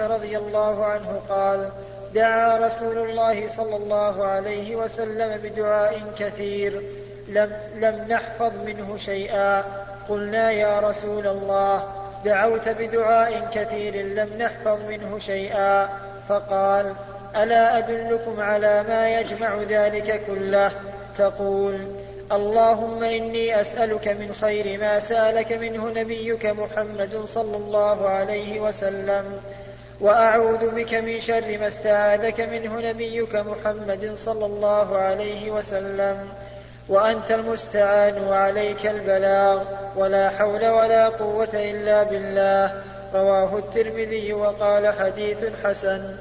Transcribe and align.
رضي 0.00 0.38
الله 0.38 0.84
عنه 0.86 1.20
قال 1.28 1.70
دعا 2.14 2.58
رسول 2.58 2.98
الله 2.98 3.48
صلى 3.48 3.76
الله 3.76 4.24
عليه 4.24 4.76
وسلم 4.76 5.36
بدعاء 5.40 6.00
كثير 6.18 6.80
لم, 7.28 7.52
لم 7.74 8.06
نحفظ 8.08 8.52
منه 8.66 8.96
شيئا 8.96 9.60
قلنا 10.08 10.52
يا 10.52 10.80
رسول 10.80 11.26
الله 11.26 11.88
دعوت 12.24 12.68
بدعاء 12.68 13.48
كثير 13.54 13.96
لم 13.96 14.28
نحفظ 14.38 14.78
منه 14.88 15.18
شيئا 15.18 15.86
فقال 16.28 16.92
الا 17.36 17.78
ادلكم 17.78 18.40
على 18.40 18.82
ما 18.82 19.18
يجمع 19.20 19.56
ذلك 19.62 20.24
كله 20.26 20.72
تقول 21.18 21.86
اللهم 22.32 23.02
اني 23.04 23.60
اسالك 23.60 24.08
من 24.08 24.32
خير 24.40 24.80
ما 24.80 24.98
سالك 24.98 25.52
منه 25.52 25.88
نبيك 26.00 26.46
محمد 26.46 27.22
صلى 27.24 27.56
الله 27.56 28.08
عليه 28.08 28.60
وسلم 28.60 29.40
واعوذ 30.00 30.70
بك 30.70 30.94
من 30.94 31.20
شر 31.20 31.58
ما 31.58 31.66
استعاذك 31.66 32.40
منه 32.40 32.90
نبيك 32.90 33.36
محمد 33.36 34.12
صلى 34.16 34.46
الله 34.46 34.96
عليه 34.98 35.50
وسلم 35.50 36.28
وانت 36.88 37.30
المستعان 37.30 38.24
وعليك 38.24 38.86
البلاغ 38.86 39.62
ولا 39.96 40.28
حول 40.28 40.66
ولا 40.68 41.08
قوه 41.08 41.48
الا 41.54 42.02
بالله 42.02 42.82
رواه 43.14 43.58
الترمذي 43.58 44.32
وقال 44.32 44.92
حديث 44.92 45.38
حسن 45.64 46.16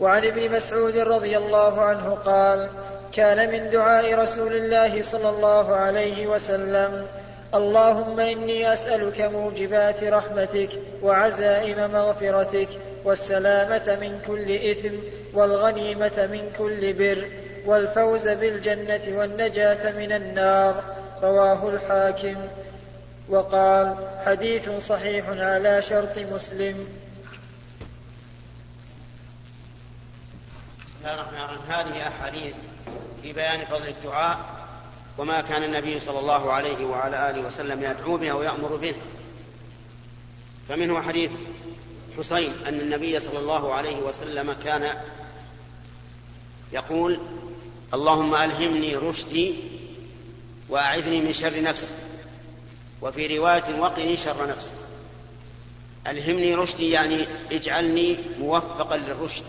وعن 0.00 0.24
ابن 0.24 0.52
مسعود 0.52 0.96
رضي 0.96 1.36
الله 1.36 1.80
عنه 1.82 2.10
قال 2.14 2.68
كان 3.12 3.50
من 3.52 3.70
دعاء 3.70 4.18
رسول 4.18 4.56
الله 4.56 5.02
صلى 5.02 5.28
الله 5.28 5.76
عليه 5.76 6.26
وسلم 6.26 7.06
اللهم 7.54 8.20
إني 8.20 8.72
أسألك 8.72 9.20
موجبات 9.20 10.04
رحمتك 10.04 10.68
وعزائم 11.02 11.76
مغفرتك 11.90 12.68
والسلامة 13.04 13.96
من 14.00 14.22
كل 14.26 14.68
إثم 14.70 14.94
والغنيمة 15.34 16.26
من 16.32 16.52
كل 16.58 16.92
بر 16.92 17.28
والفوز 17.66 18.28
بالجنة 18.28 19.18
والنجاة 19.18 19.92
من 19.98 20.12
النار 20.12 20.82
رواه 21.22 21.68
الحاكم 21.68 22.36
وقال 23.28 23.96
حديث 24.26 24.70
صحيح 24.86 25.28
على 25.28 25.82
شرط 25.82 26.18
مسلم 26.18 26.88
بسم 30.86 30.96
الله 31.00 31.14
الرحمن 31.14 31.38
الرحيم 31.40 31.70
هذه 31.72 32.08
أحاديث 32.08 32.54
في 33.22 33.32
بيان 33.32 33.64
فضل 33.64 33.88
الدعاء 33.88 34.38
وما 35.18 35.40
كان 35.40 35.62
النبي 35.62 36.00
صلى 36.00 36.18
الله 36.20 36.52
عليه 36.52 36.84
وعلى 36.84 37.30
آله 37.30 37.40
وسلم 37.46 37.82
يدعو 37.82 38.16
به 38.16 38.32
ويأمر 38.32 38.76
به 38.76 38.94
فمنه 40.68 41.00
حديث 41.02 41.30
حسين 42.18 42.52
أن 42.66 42.80
النبي 42.80 43.20
صلى 43.20 43.38
الله 43.38 43.72
عليه 43.74 43.96
وسلم 43.96 44.52
كان 44.52 44.98
يقول 46.72 47.20
اللهم 47.94 48.34
ألهمني 48.34 48.96
رشدي 48.96 49.54
وأعذني 50.68 51.20
من 51.20 51.32
شر 51.32 51.62
نفسي 51.62 51.92
وفي 53.02 53.38
رواية 53.38 53.80
وقني 53.80 54.16
شر 54.16 54.46
نفسي 54.48 54.72
ألهمني 56.06 56.54
رشدي 56.54 56.90
يعني 56.90 57.26
اجعلني 57.52 58.16
موفقا 58.38 58.96
للرشد 58.96 59.44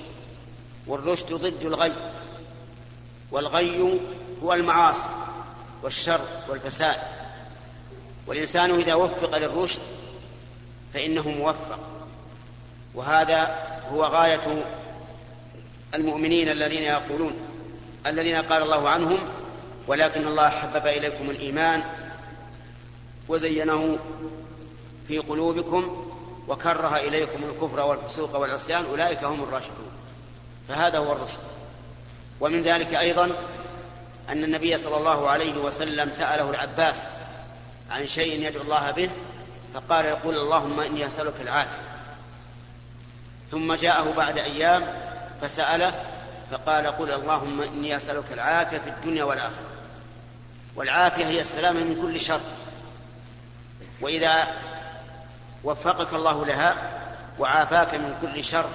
والرشد 0.87 1.33
ضد 1.33 1.61
الغي 1.61 2.11
والغي 3.31 3.99
هو 4.43 4.53
المعاصي 4.53 5.24
والشر 5.85 6.21
والفساد 6.49 6.95
والإنسان 8.27 8.71
إذا 8.75 8.95
وفق 8.95 9.37
للرشد 9.37 9.79
فإنه 10.93 11.27
موفق 11.29 11.79
وهذا 12.95 13.55
هو 13.91 14.03
غاية 14.03 14.63
المؤمنين 15.95 16.49
الذين 16.49 16.83
يقولون 16.83 17.33
الذين 18.07 18.35
قال 18.35 18.61
الله 18.61 18.89
عنهم 18.89 19.17
ولكن 19.87 20.27
الله 20.27 20.49
حبب 20.49 20.87
إليكم 20.87 21.29
الإيمان 21.29 21.83
وزينه 23.27 23.97
في 25.07 25.19
قلوبكم 25.19 26.05
وكره 26.47 26.97
إليكم 26.97 27.43
الكفر 27.43 27.85
والفسوق 27.85 28.35
والعصيان 28.35 28.83
أولئك 28.89 29.23
هم 29.23 29.43
الراشدون 29.43 29.91
فهذا 30.67 30.97
هو 30.97 31.11
الرشد 31.11 31.39
ومن 32.41 32.61
ذلك 32.61 32.93
أيضا 32.95 33.31
أن 34.29 34.43
النبي 34.43 34.77
صلى 34.77 34.97
الله 34.97 35.29
عليه 35.29 35.53
وسلم 35.57 36.11
سأله 36.11 36.49
العباس 36.49 37.01
عن 37.91 38.07
شيء 38.07 38.45
يدعو 38.47 38.61
الله 38.63 38.91
به 38.91 39.09
فقال 39.73 40.05
يقول 40.05 40.35
اللهم 40.35 40.79
إني 40.79 41.07
أسألك 41.07 41.33
العافية 41.41 41.77
ثم 43.51 43.73
جاءه 43.73 44.13
بعد 44.17 44.37
أيام 44.37 44.93
فسأله 45.41 45.93
فقال 46.51 46.87
قل 46.87 47.11
اللهم 47.11 47.61
إني 47.61 47.95
أسألك 47.95 48.23
العافية 48.33 48.77
في 48.77 48.89
الدنيا 48.89 49.23
والآخرة 49.23 49.59
والعافية 50.75 51.25
هي 51.25 51.41
السلامة 51.41 51.79
من 51.79 51.99
كل 52.01 52.21
شر 52.21 52.39
وإذا 54.01 54.47
وفقك 55.63 56.13
الله 56.13 56.45
لها 56.45 56.75
وعافاك 57.39 57.95
من 57.95 58.15
كل 58.21 58.43
شر 58.43 58.69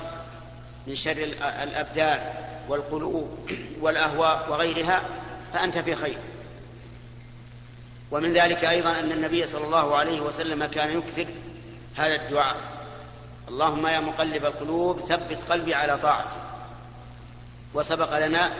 من 0.86 0.96
شر 0.96 1.16
الأبدان 1.62 2.32
والقلوب 2.68 3.38
والأهواء 3.80 4.46
وغيرها 4.50 5.00
فأنت 5.52 5.78
في 5.78 5.94
خير 5.94 6.18
ومن 8.10 8.32
ذلك 8.32 8.64
أيضا 8.64 9.00
أن 9.00 9.12
النبي 9.12 9.46
صلى 9.46 9.64
الله 9.64 9.96
عليه 9.96 10.20
وسلم 10.20 10.64
كان 10.64 10.98
يكثر 10.98 11.26
هذا 11.96 12.14
الدعاء 12.22 12.56
اللهم 13.48 13.86
يا 13.86 14.00
مقلب 14.00 14.44
القلوب 14.44 15.00
ثبت 15.00 15.50
قلبي 15.50 15.74
على 15.74 15.98
طاعتك 15.98 16.30
وسبق 17.74 18.26
لنا 18.26 18.52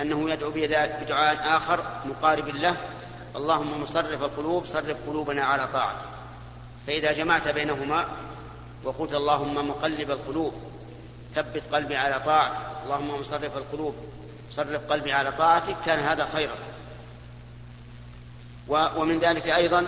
أنه 0.00 0.30
يدعو 0.30 0.50
بدعاء 0.50 1.56
آخر 1.56 1.80
مقارب 2.06 2.48
له 2.48 2.76
اللهم 3.36 3.82
مصرف 3.82 4.22
القلوب 4.22 4.64
صرف 4.64 4.96
قلوبنا 5.06 5.44
على 5.44 5.68
طاعتك 5.72 6.02
فإذا 6.86 7.12
جمعت 7.12 7.48
بينهما 7.48 8.08
وقلت 8.84 9.12
اللهم 9.14 9.68
مقلب 9.68 10.10
القلوب 10.10 10.54
ثبت 11.34 11.62
قلبي 11.74 11.96
على 11.96 12.20
طاعتك 12.26 12.62
اللهم 12.84 13.20
مصرف 13.20 13.56
القلوب 13.56 13.94
صرف 14.50 14.90
قلبي 14.92 15.12
على 15.12 15.32
طاعتك 15.32 15.76
كان 15.86 15.98
هذا 15.98 16.28
خيرا 16.34 16.52
ومن 18.68 19.18
ذلك 19.18 19.46
أيضا 19.46 19.84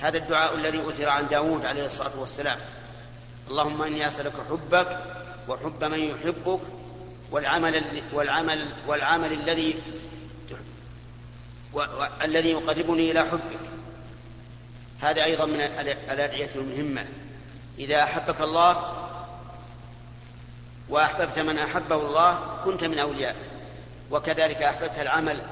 هذا 0.00 0.16
الدعاء 0.18 0.54
الذي 0.54 0.82
أثر 0.88 1.08
عن 1.08 1.28
داود 1.28 1.66
عليه 1.66 1.86
الصلاة 1.86 2.18
والسلام 2.20 2.58
اللهم 3.48 3.82
إني 3.82 4.06
أسألك 4.08 4.32
حبك 4.50 4.98
وحب 5.48 5.84
من 5.84 5.98
يحبك 5.98 6.58
والعمل 7.30 8.02
والعمل 8.12 8.68
والعمل 8.86 9.32
الذي 9.32 9.80
الذي 12.24 12.48
يقربني 12.50 13.10
إلى 13.10 13.24
حبك 13.24 13.60
هذا 15.00 15.24
أيضا 15.24 15.46
من 15.46 15.60
الأدعية 15.60 16.50
المهمة 16.54 17.06
إذا 17.78 18.02
أحبك 18.02 18.40
الله 18.40 18.92
وأحببت 20.88 21.38
من 21.38 21.58
أحبه 21.58 21.96
الله 21.96 22.58
كنت 22.64 22.84
من 22.84 22.98
أوليائه 22.98 23.34
وكذلك 24.10 24.62
أحببت 24.62 24.98
العمل 24.98 25.42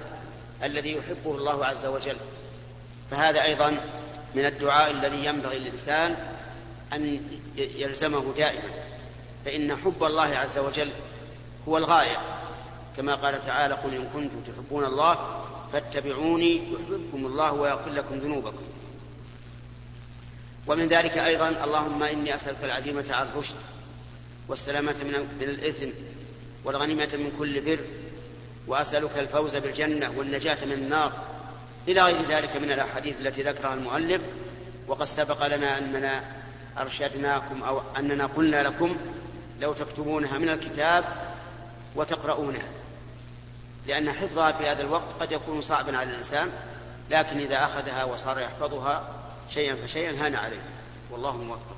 الذي 0.62 0.92
يحبه 0.92 1.36
الله 1.36 1.66
عز 1.66 1.86
وجل 1.86 2.16
فهذا 3.10 3.42
أيضا 3.42 3.70
من 4.34 4.44
الدعاء 4.46 4.90
الذي 4.90 5.24
ينبغي 5.24 5.58
للإنسان 5.58 6.16
أن 6.92 7.20
يلزمه 7.56 8.32
دائما 8.36 8.68
فإن 9.44 9.76
حب 9.76 10.04
الله 10.04 10.36
عز 10.36 10.58
وجل 10.58 10.90
هو 11.68 11.78
الغاية 11.78 12.16
كما 12.96 13.14
قال 13.14 13.46
تعالى 13.46 13.74
قل 13.74 13.94
إن 13.94 14.08
كنتم 14.12 14.40
تحبون 14.52 14.84
الله 14.84 15.42
فاتبعوني 15.72 16.72
يحببكم 16.72 17.26
الله 17.26 17.52
ويغفر 17.52 17.90
لكم 17.90 18.14
ذنوبكم 18.18 18.64
ومن 20.66 20.88
ذلك 20.88 21.18
أيضا 21.18 21.48
اللهم 21.48 22.02
إني 22.02 22.34
أسألك 22.34 22.64
العزيمة 22.64 23.04
على 23.10 23.28
الرشد 23.28 23.54
والسلامة 24.48 24.96
من 25.40 25.42
الإثم 25.44 25.86
والغنيمة 26.64 27.10
من 27.18 27.32
كل 27.38 27.60
بر 27.60 27.78
وأسألك 28.68 29.18
الفوز 29.18 29.56
بالجنة 29.56 30.12
والنجاة 30.16 30.64
من 30.64 30.72
النار 30.72 31.12
إلى 31.88 32.02
غير 32.02 32.22
ذلك 32.28 32.56
من 32.56 32.72
الأحاديث 32.72 33.20
التي 33.20 33.42
ذكرها 33.42 33.74
المؤلف 33.74 34.22
وقد 34.88 35.04
سبق 35.04 35.46
لنا 35.46 35.78
أننا 35.78 36.24
أرشدناكم 36.78 37.62
أو 37.62 37.80
أننا 37.98 38.26
قلنا 38.26 38.62
لكم 38.62 38.96
لو 39.60 39.72
تكتبونها 39.72 40.38
من 40.38 40.48
الكتاب 40.48 41.04
وتقرؤونها 41.96 42.68
لأن 43.86 44.12
حفظها 44.12 44.52
في 44.52 44.66
هذا 44.66 44.82
الوقت 44.82 45.12
قد 45.20 45.32
يكون 45.32 45.60
صعبا 45.60 45.96
على 45.96 46.10
الإنسان 46.10 46.50
لكن 47.10 47.38
إذا 47.38 47.64
أخذها 47.64 48.04
وصار 48.04 48.38
يحفظها 48.40 49.14
شيئا 49.50 49.74
فشيئا 49.74 50.26
هان 50.26 50.34
عليه 50.34 50.60
والله 51.10 51.36
موفق 51.36 51.76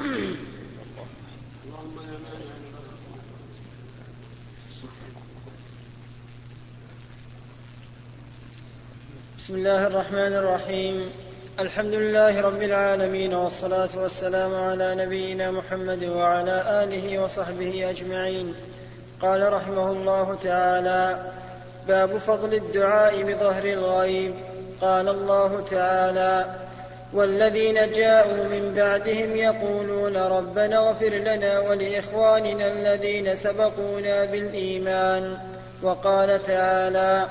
you. 0.00 0.49
بسم 9.40 9.54
الله 9.54 9.86
الرحمن 9.86 10.32
الرحيم 10.36 11.10
الحمد 11.60 11.94
لله 11.94 12.40
رب 12.40 12.62
العالمين 12.62 13.34
والصلاة 13.34 13.88
والسلام 13.96 14.54
على 14.54 14.94
نبينا 14.94 15.50
محمد 15.50 16.04
وعلى 16.04 16.84
آله 16.84 17.18
وصحبه 17.22 17.90
أجمعين 17.90 18.54
قال 19.22 19.52
رحمه 19.52 19.86
الله 19.92 20.38
تعالى 20.44 21.20
باب 21.88 22.18
فضل 22.18 22.54
الدعاء 22.54 23.22
بظهر 23.22 23.64
الغيب 23.64 24.34
قال 24.80 25.08
الله 25.08 25.64
تعالى 25.70 26.54
والذين 27.12 27.92
جاءوا 27.92 28.44
من 28.44 28.72
بعدهم 28.76 29.36
يقولون 29.36 30.16
ربنا 30.16 30.88
اغفر 30.88 31.08
لنا 31.10 31.58
ولاخواننا 31.60 32.66
الذين 32.66 33.34
سبقونا 33.34 34.24
بالايمان 34.24 35.38
وقال 35.82 36.42
تعالى 36.42 37.26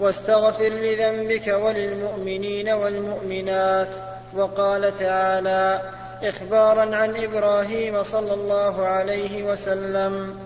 واستغفر 0.00 0.68
لذنبك 0.68 1.46
وللمؤمنين 1.46 2.68
والمؤمنات 2.68 3.96
وقال 4.36 4.98
تعالى 4.98 5.80
اخبارا 6.22 6.96
عن 6.96 7.16
ابراهيم 7.16 8.02
صلى 8.02 8.34
الله 8.34 8.82
عليه 8.84 9.42
وسلم 9.44 10.38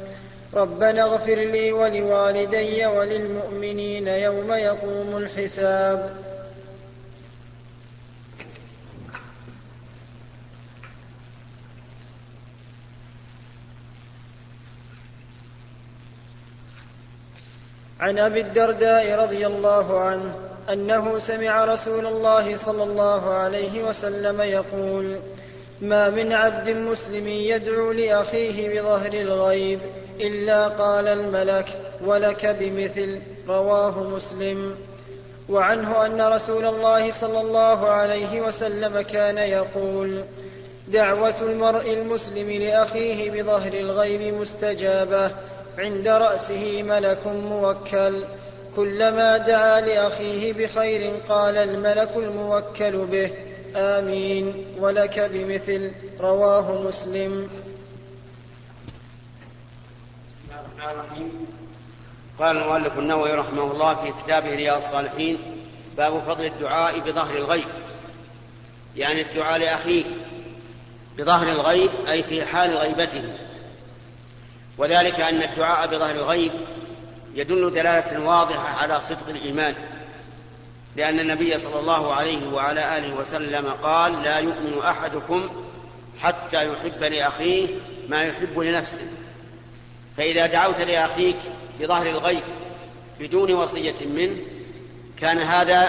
ربنا 0.54 1.02
اغفر 1.02 1.34
لي 1.34 1.72
ولوالدي 1.72 2.86
وللمؤمنين 2.86 4.08
يوم 4.08 4.52
يقوم 4.52 5.16
الحساب 5.16 6.10
عن 18.00 18.18
ابي 18.18 18.40
الدرداء 18.40 19.18
رضي 19.20 19.46
الله 19.46 20.00
عنه 20.00 20.34
انه 20.72 21.18
سمع 21.18 21.64
رسول 21.64 22.06
الله 22.06 22.56
صلى 22.56 22.82
الله 22.82 23.30
عليه 23.30 23.82
وسلم 23.84 24.40
يقول 24.40 25.16
ما 25.80 26.10
من 26.10 26.32
عبد 26.32 26.68
مسلم 26.70 27.28
يدعو 27.28 27.92
لاخيه 27.92 28.68
بظهر 28.80 29.12
الغيب 29.12 29.80
الا 30.20 30.68
قال 30.68 31.08
الملك 31.08 31.68
ولك 32.04 32.46
بمثل 32.60 33.18
رواه 33.48 34.02
مسلم 34.02 34.74
وعنه 35.48 36.06
ان 36.06 36.20
رسول 36.22 36.64
الله 36.64 37.10
صلى 37.10 37.40
الله 37.40 37.88
عليه 37.88 38.40
وسلم 38.40 39.00
كان 39.00 39.38
يقول 39.38 40.24
دعوه 40.88 41.34
المرء 41.42 41.92
المسلم 41.92 42.50
لاخيه 42.50 43.30
بظهر 43.30 43.72
الغيب 43.72 44.34
مستجابه 44.34 45.30
عند 45.78 46.08
رأسه 46.08 46.82
ملك 46.82 47.26
موكل 47.26 48.24
كلما 48.76 49.36
دعا 49.38 49.80
لأخيه 49.80 50.52
بخير 50.52 51.12
قال 51.28 51.56
الملك 51.56 52.10
الموكل 52.16 53.04
به 53.06 53.30
آمين 53.76 54.64
ولك 54.80 55.20
بمثل 55.32 55.90
رواه 56.20 56.82
مسلم 56.82 57.50
قال 62.38 62.56
المؤلف 62.56 62.98
النووي 62.98 63.32
رحمه 63.34 63.72
الله 63.72 63.94
في 63.94 64.12
كتابه 64.24 64.54
رياض 64.54 64.76
الصالحين 64.76 65.38
باب 65.96 66.18
فضل 66.26 66.44
الدعاء 66.44 66.98
بظهر 66.98 67.36
الغيب 67.36 67.66
يعني 68.96 69.20
الدعاء 69.22 69.58
لأخيه 69.58 70.04
بظهر 71.18 71.48
الغيب 71.52 71.90
أي 72.08 72.22
في 72.22 72.44
حال 72.44 72.70
غيبته 72.70 73.22
وذلك 74.80 75.20
أن 75.20 75.42
الدعاء 75.42 75.88
بظهر 75.88 76.14
الغيب 76.14 76.52
يدل 77.34 77.70
دلالة 77.70 78.26
واضحة 78.28 78.82
على 78.82 79.00
صدق 79.00 79.28
الإيمان 79.28 79.74
لأن 80.96 81.20
النبي 81.20 81.58
صلى 81.58 81.80
الله 81.80 82.12
عليه 82.14 82.48
وعلى 82.52 82.96
آله 82.98 83.14
وسلم 83.14 83.66
قال 83.66 84.22
لا 84.22 84.38
يؤمن 84.38 84.78
أحدكم 84.84 85.62
حتى 86.22 86.68
يحب 86.72 87.02
لأخيه 87.02 87.66
ما 88.08 88.22
يحب 88.22 88.58
لنفسه 88.58 89.02
فإذا 90.16 90.46
دعوت 90.46 90.80
لأخيك 90.80 91.36
بظهر 91.80 92.06
الغيب 92.06 92.42
بدون 93.20 93.52
وصية 93.52 94.06
منه 94.16 94.36
كان 95.20 95.38
هذا 95.38 95.88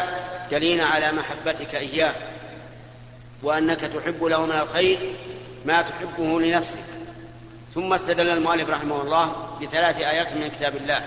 دليلا 0.51 0.85
على 0.85 1.11
محبتك 1.11 1.75
إياه 1.75 2.13
وأنك 3.43 3.79
تحب 3.79 4.23
له 4.23 4.45
من 4.45 4.59
الخير 4.59 5.13
ما 5.65 5.81
تحبه 5.81 6.39
لنفسك 6.39 6.79
ثم 7.75 7.93
استدل 7.93 8.29
المؤلف 8.29 8.69
رحمه 8.69 9.01
الله 9.01 9.57
بثلاث 9.61 9.97
آيات 10.01 10.33
من 10.33 10.47
كتاب 10.47 10.75
الله 10.75 11.01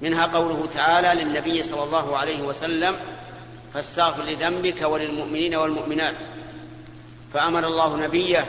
منها 0.00 0.26
قوله 0.26 0.66
تعالى 0.74 1.24
للنبي 1.24 1.62
صلى 1.62 1.82
الله 1.82 2.16
عليه 2.18 2.40
وسلم 2.42 2.96
فاستغفر 3.74 4.22
لذنبك 4.22 4.82
وللمؤمنين 4.82 5.54
والمؤمنات 5.54 6.16
فأمر 7.34 7.66
الله 7.66 7.96
نبيه 7.96 8.44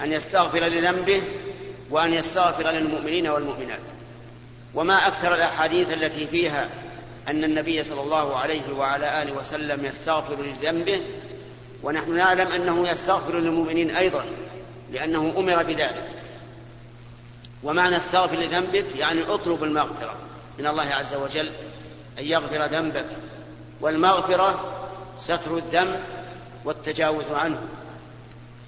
أن 0.00 0.12
يستغفر 0.12 0.58
لذنبه 0.58 1.22
وأن 1.90 2.14
يستغفر 2.14 2.70
للمؤمنين 2.70 3.26
والمؤمنات 3.26 3.80
وما 4.74 5.06
أكثر 5.06 5.34
الأحاديث 5.34 5.92
التي 5.92 6.26
فيها 6.26 6.68
أن 7.28 7.44
النبي 7.44 7.82
صلى 7.82 8.00
الله 8.00 8.36
عليه 8.36 8.62
وعلى 8.76 9.22
آله 9.22 9.32
وسلم 9.32 9.84
يستغفر 9.84 10.36
لذنبه 10.42 11.00
ونحن 11.82 12.16
نعلم 12.16 12.52
أنه 12.52 12.88
يستغفر 12.88 13.38
للمؤمنين 13.38 13.90
أيضا 13.96 14.24
لأنه 14.92 15.34
أمر 15.38 15.62
بذلك 15.62 16.04
ومعنى 17.64 17.96
استغفر 17.96 18.36
لذنبك 18.36 18.84
يعني 18.98 19.22
اطلب 19.22 19.64
المغفرة 19.64 20.14
من 20.58 20.66
الله 20.66 20.82
عز 20.84 21.14
وجل 21.14 21.46
أن 22.18 22.24
يغفر 22.24 22.66
ذنبك 22.66 23.06
والمغفرة 23.80 24.60
ستر 25.18 25.56
الذنب 25.56 26.00
والتجاوز 26.64 27.30
عنه 27.30 27.58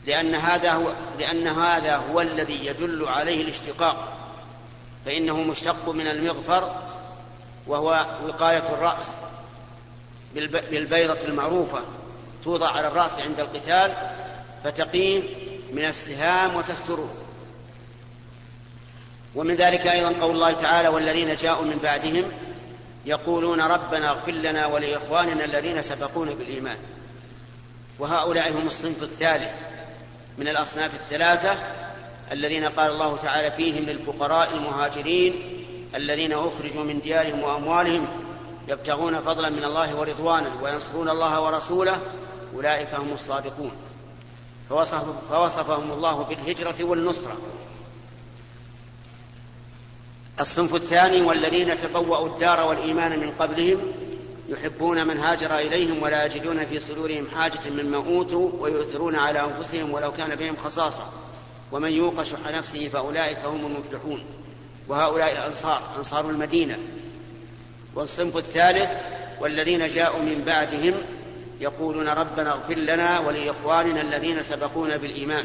لأن 0.06 0.34
هذا 0.34 0.72
هو 0.72 0.84
لأن 1.18 1.48
هذا 1.48 1.96
هو 1.96 2.20
الذي 2.20 2.66
يدل 2.66 3.08
عليه 3.08 3.42
الاشتقاق 3.42 4.08
فإنه 5.04 5.42
مشتق 5.42 5.88
من 5.88 6.06
المغفر 6.06 6.76
وهو 7.66 8.06
وقاية 8.28 8.74
الرأس 8.74 9.10
بالبيضة 10.34 11.18
المعروفة 11.24 11.78
توضع 12.44 12.68
على 12.68 12.88
الرأس 12.88 13.20
عند 13.20 13.40
القتال 13.40 13.94
فتقيه 14.64 15.22
من 15.72 15.84
السهام 15.84 16.56
وتستره 16.56 17.08
ومن 19.34 19.54
ذلك 19.54 19.86
أيضا 19.86 20.08
قول 20.20 20.34
الله 20.34 20.52
تعالى 20.52 20.88
والذين 20.88 21.36
جاءوا 21.36 21.64
من 21.64 21.78
بعدهم 21.82 22.24
يقولون 23.06 23.60
ربنا 23.60 24.10
اغفر 24.10 24.32
لنا 24.32 24.66
ولإخواننا 24.66 25.44
الذين 25.44 25.82
سبقونا 25.82 26.30
بالإيمان 26.30 26.76
وهؤلاء 27.98 28.52
هم 28.52 28.66
الصنف 28.66 29.02
الثالث 29.02 29.62
من 30.38 30.48
الأصناف 30.48 30.90
الثلاثة 30.94 31.58
الذين 32.32 32.64
قال 32.68 32.90
الله 32.90 33.16
تعالى 33.16 33.50
فيهم 33.50 33.84
للفقراء 33.84 34.52
المهاجرين 34.56 35.34
الذين 35.94 36.32
أخرجوا 36.32 36.84
من 36.84 37.00
ديارهم 37.00 37.42
وأموالهم 37.42 38.08
يبتغون 38.68 39.20
فضلا 39.20 39.48
من 39.50 39.64
الله 39.64 39.96
ورضوانا 39.96 40.50
وينصرون 40.62 41.08
الله 41.08 41.40
ورسوله 41.42 41.98
أولئك 42.54 42.94
هم 42.94 43.12
الصادقون 43.12 43.72
فوصف 44.68 45.04
فوصفهم 45.32 45.90
الله 45.92 46.22
بالهجرة 46.22 46.76
والنصرة 46.84 47.36
الصنف 50.40 50.74
الثاني 50.74 51.22
والذين 51.22 51.78
تبوأوا 51.80 52.28
الدار 52.28 52.68
والإيمان 52.68 53.18
من 53.20 53.30
قبلهم 53.30 53.78
يحبون 54.48 55.06
من 55.06 55.18
هاجر 55.18 55.58
إليهم 55.58 56.02
ولا 56.02 56.24
يجدون 56.24 56.66
في 56.66 56.80
صدورهم 56.80 57.26
حاجة 57.36 57.60
مما 57.70 57.96
أوتوا 57.96 58.50
ويؤثرون 58.60 59.16
على 59.16 59.44
أنفسهم 59.44 59.92
ولو 59.92 60.12
كان 60.12 60.34
بهم 60.34 60.56
خصاصة 60.56 61.08
ومن 61.72 61.92
يوق 61.92 62.22
شح 62.22 62.52
نفسه 62.52 62.88
فأولئك 62.88 63.38
هم 63.44 63.66
المفلحون 63.66 64.22
وهؤلاء 64.88 65.32
الأنصار 65.32 65.82
أنصار 65.98 66.30
المدينة 66.30 66.78
والصنف 67.94 68.36
الثالث 68.36 68.90
والذين 69.40 69.88
جاءوا 69.88 70.22
من 70.22 70.42
بعدهم 70.44 70.94
يقولون 71.60 72.08
ربنا 72.08 72.52
اغفر 72.52 72.74
لنا 72.74 73.18
ولإخواننا 73.20 74.00
الذين 74.00 74.42
سبقونا 74.42 74.96
بالإيمان 74.96 75.44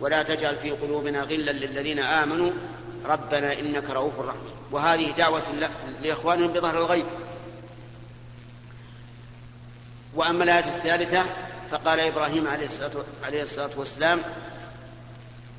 ولا 0.00 0.22
تجعل 0.22 0.56
في 0.56 0.70
قلوبنا 0.70 1.22
غلا 1.22 1.50
للذين 1.52 1.98
آمنوا 1.98 2.50
ربنا 3.06 3.52
إنك 3.60 3.90
رؤوف 3.90 4.20
رحيم 4.20 4.40
وهذه 4.70 5.10
دعوة 5.10 5.42
لإخوانهم 6.02 6.52
بظهر 6.52 6.78
الغيب 6.78 7.04
وأما 10.14 10.44
الآية 10.44 10.76
الثالثة 10.76 11.22
فقال 11.70 12.00
إبراهيم 12.00 12.48
عليه 13.22 13.42
الصلاة 13.42 13.70
والسلام 13.76 14.20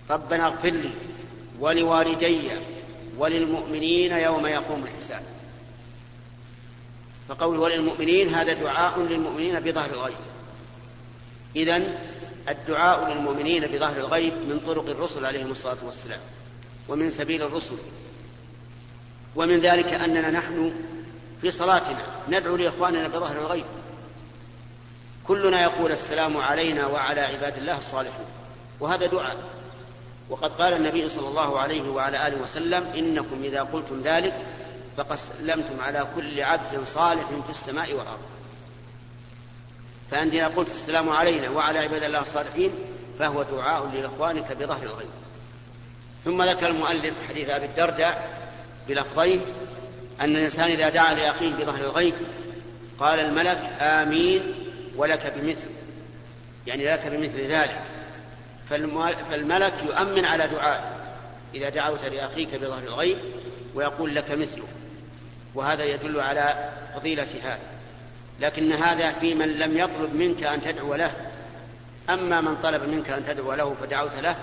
ربنا 0.09 0.47
اغفر 0.47 0.69
لي 0.69 0.91
ولوالدي 1.59 2.39
وللمؤمنين 3.17 4.11
يوم 4.11 4.45
يقوم 4.47 4.83
الحساب 4.83 5.21
فقوله 7.29 7.59
وللمؤمنين 7.61 8.35
هذا 8.35 8.53
دعاء 8.53 8.99
للمؤمنين 9.01 9.59
بظهر 9.59 9.89
الغيب 9.91 10.15
إذن 11.55 11.95
الدعاء 12.49 13.13
للمؤمنين 13.13 13.67
بظهر 13.67 13.97
الغيب 13.97 14.33
من 14.33 14.59
طرق 14.67 14.89
الرسل 14.89 15.25
عليهم 15.25 15.51
الصلاة 15.51 15.77
والسلام 15.85 16.19
ومن 16.89 17.11
سبيل 17.11 17.41
الرسل 17.41 17.75
ومن 19.35 19.59
ذلك 19.59 19.85
أننا 19.93 20.31
نحن 20.31 20.73
في 21.41 21.51
صلاتنا 21.51 22.01
ندعو 22.27 22.55
لإخواننا 22.55 23.07
بظهر 23.07 23.39
الغيب 23.39 23.65
كلنا 25.27 25.61
يقول 25.63 25.91
السلام 25.91 26.37
علينا 26.37 26.87
وعلى 26.87 27.21
عباد 27.21 27.57
الله 27.57 27.77
الصالحين 27.77 28.25
وهذا 28.79 29.05
دعاء 29.05 29.35
وقد 30.29 30.51
قال 30.51 30.73
النبي 30.73 31.09
صلى 31.09 31.27
الله 31.29 31.59
عليه 31.59 31.89
وعلى 31.89 32.27
آله 32.27 32.41
وسلم 32.41 32.83
إنكم 32.95 33.41
إذا 33.43 33.61
قلتم 33.61 34.01
ذلك 34.01 34.33
فقد 34.97 35.15
سلمتم 35.15 35.79
على 35.79 36.05
كل 36.15 36.41
عبد 36.43 36.83
صالح 36.85 37.23
في 37.45 37.49
السماء 37.49 37.89
والأرض 37.93 38.19
فأنت 40.11 40.33
إذا 40.33 40.47
قلت 40.47 40.67
السلام 40.67 41.09
علينا 41.09 41.49
وعلى 41.49 41.79
عباد 41.79 42.03
الله 42.03 42.21
الصالحين 42.21 42.71
فهو 43.19 43.43
دعاء 43.43 43.85
لإخوانك 43.87 44.51
بظهر 44.53 44.83
الغيب 44.83 45.07
ثم 46.25 46.43
ذكر 46.43 46.67
المؤلف 46.67 47.13
حديث 47.29 47.49
ابي 47.49 47.65
الدرداء 47.65 48.29
بلفظيه 48.89 49.39
ان 50.21 50.35
الانسان 50.35 50.69
اذا 50.69 50.89
دعا 50.89 51.13
لاخيه 51.13 51.53
بظهر 51.53 51.79
الغيب 51.81 52.13
قال 52.99 53.19
الملك 53.19 53.61
امين 53.81 54.41
ولك 54.95 55.33
بمثل 55.37 55.67
يعني 56.67 56.85
لك 56.85 57.07
بمثل 57.07 57.41
ذلك 57.41 57.81
فالملك 59.29 59.73
يؤمن 59.85 60.25
على 60.25 60.47
دعائه 60.47 60.95
اذا 61.55 61.69
دعوت 61.69 62.05
لاخيك 62.05 62.55
بظهر 62.55 62.83
الغيب 62.83 63.17
ويقول 63.75 64.15
لك 64.15 64.31
مثله 64.31 64.63
وهذا 65.55 65.83
يدل 65.83 66.19
على 66.19 66.69
فضيله 66.95 67.27
هذا 67.43 67.59
لكن 68.39 68.71
هذا 68.71 69.11
في 69.11 69.33
من 69.35 69.47
لم 69.47 69.77
يطلب 69.77 70.15
منك 70.15 70.43
ان 70.43 70.61
تدعو 70.61 70.95
له 70.95 71.11
اما 72.09 72.41
من 72.41 72.55
طلب 72.55 72.83
منك 72.83 73.09
ان 73.09 73.25
تدعو 73.25 73.53
له 73.53 73.73
فدعوت 73.81 74.19
له 74.23 74.35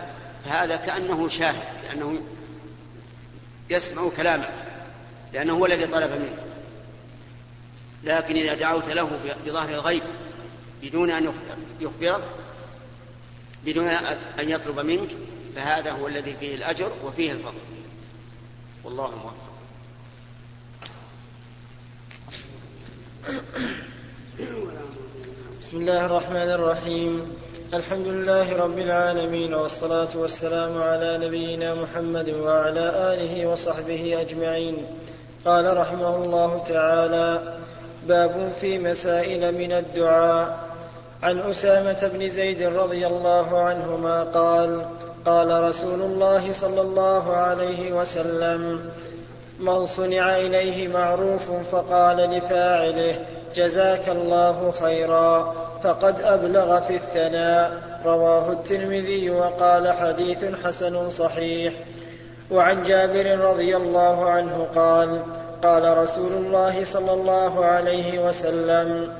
فهذا 0.45 0.77
كأنه 0.77 1.29
شاهد 1.29 1.63
لأنه 1.89 2.21
يسمع 3.71 4.09
كلامك 4.17 4.51
لأنه 5.33 5.55
هو 5.59 5.67
الذي 5.67 5.87
طلب 5.87 6.11
منك 6.11 6.39
لكن 8.05 8.37
إذا 8.37 8.55
دعوت 8.55 8.89
له 8.89 9.11
بظهر 9.47 9.69
الغيب 9.69 10.03
بدون 10.83 11.11
أن 11.11 11.33
يخبرك 11.81 12.25
بدون 13.65 13.89
أن 14.39 14.49
يطلب 14.51 14.81
منك 14.81 15.09
فهذا 15.55 15.91
هو 15.93 16.09
الذي 16.09 16.37
فيه 16.41 16.55
الأجر 16.55 16.93
وفيه 17.05 17.33
الفضل 17.33 17.59
والله 18.85 19.11
موفق 19.17 19.35
بسم 25.61 25.77
الله 25.77 26.05
الرحمن 26.05 26.37
الرحيم 26.51 27.37
الحمد 27.75 28.07
لله 28.07 28.57
رب 28.57 28.79
العالمين 28.79 29.55
والصلاة 29.55 30.09
والسلام 30.15 30.83
على 30.83 31.19
نبينا 31.19 31.75
محمد 31.75 32.29
وعلى 32.43 32.81
آله 33.15 33.47
وصحبه 33.47 34.17
أجمعين 34.21 34.87
قال 35.45 35.77
رحمه 35.77 36.17
الله 36.17 36.65
تعالى 36.69 37.41
باب 38.09 38.49
في 38.61 38.79
مسائل 38.79 39.55
من 39.59 39.73
الدعاء 39.73 40.59
عن 41.23 41.39
أسامة 41.39 42.11
بن 42.15 42.29
زيد 42.29 42.63
رضي 42.63 43.07
الله 43.07 43.59
عنهما 43.63 44.25
قال 44.25 44.85
قال 45.27 45.65
رسول 45.65 46.01
الله 46.01 46.53
صلى 46.53 46.81
الله 46.81 47.37
عليه 47.37 47.93
وسلم 47.93 48.91
من 49.61 49.87
صنع 49.87 50.37
إليه 50.39 50.89
معروف 50.89 51.51
فقال 51.73 52.17
لفاعله 52.17 53.15
جزاك 53.55 54.09
الله 54.09 54.71
خيرا 54.71 55.55
فقد 55.83 56.21
أبلغ 56.21 56.81
في 56.81 56.97
الثناء 56.97 57.73
رواه 58.05 58.53
الترمذي 58.53 59.31
وقال 59.31 59.93
حديث 59.93 60.45
حسن 60.65 61.11
صحيح 61.11 61.73
وعن 62.51 62.83
جابر 62.83 63.39
رضي 63.39 63.77
الله 63.77 64.27
عنه 64.31 64.67
قال 64.75 65.21
قال 65.63 65.99
رسول 65.99 66.33
الله 66.33 66.85
صلى 66.85 67.13
الله 67.13 67.65
عليه 67.65 68.29
وسلم 68.29 69.11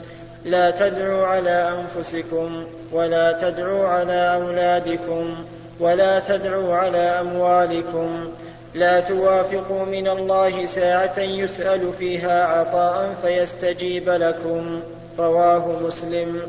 لا 0.45 0.71
تدعوا 0.71 1.27
على 1.27 1.79
أنفسكم 1.81 2.65
ولا 2.93 3.33
تدعوا 3.33 3.89
على 3.89 4.35
أولادكم 4.35 5.35
ولا 5.81 6.21
تدعوا 6.21 6.75
على 6.75 6.99
أموالكم 6.99 8.31
لا 8.75 9.01
توافقوا 9.01 9.85
من 9.85 10.09
الله 10.09 10.65
ساعة 10.65 11.19
يسأل 11.21 11.93
فيها 11.93 12.45
عطاء 12.45 13.15
فيستجيب 13.23 14.09
لكم 14.09 14.81
رواه 15.19 15.81
مسلم 15.83 16.43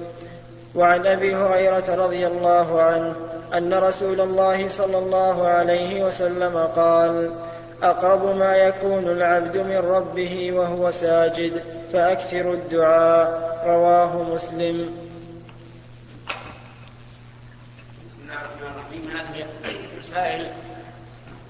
وعن 0.75 1.08
ابي 1.08 1.36
هريره 1.36 1.96
رضي 1.96 2.27
الله 2.27 2.82
عنه 2.82 3.15
ان 3.53 3.74
رسول 3.74 4.22
الله 4.22 4.68
صلى 4.68 4.98
الله 4.98 5.48
عليه 5.48 6.03
وسلم 6.06 6.58
قال 6.58 7.32
اقرب 7.84 8.36
ما 8.36 8.56
يكون 8.56 9.08
العبد 9.08 9.58
من 9.58 9.77
ربه 9.77 10.51
وهو 10.51 10.91
ساجد 10.91 11.63
فاكثر 11.94 12.51
الدعاء 12.53 13.51
رواه 13.65 14.24
مسلم 14.24 14.98
بسم 18.12 18.22
الله 18.22 18.34
الرحمن 18.34 18.72
الرحيم 18.75 19.18
هذه 19.18 19.46
مسائل 20.00 20.48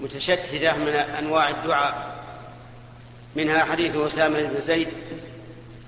متشتته 0.00 0.76
من 0.76 0.92
انواع 0.94 1.48
الدعاء 1.50 1.94
منها 3.36 3.58
حديث 3.64 3.96
اسامه 3.96 4.42
بن 4.42 4.60
زيد 4.60 4.88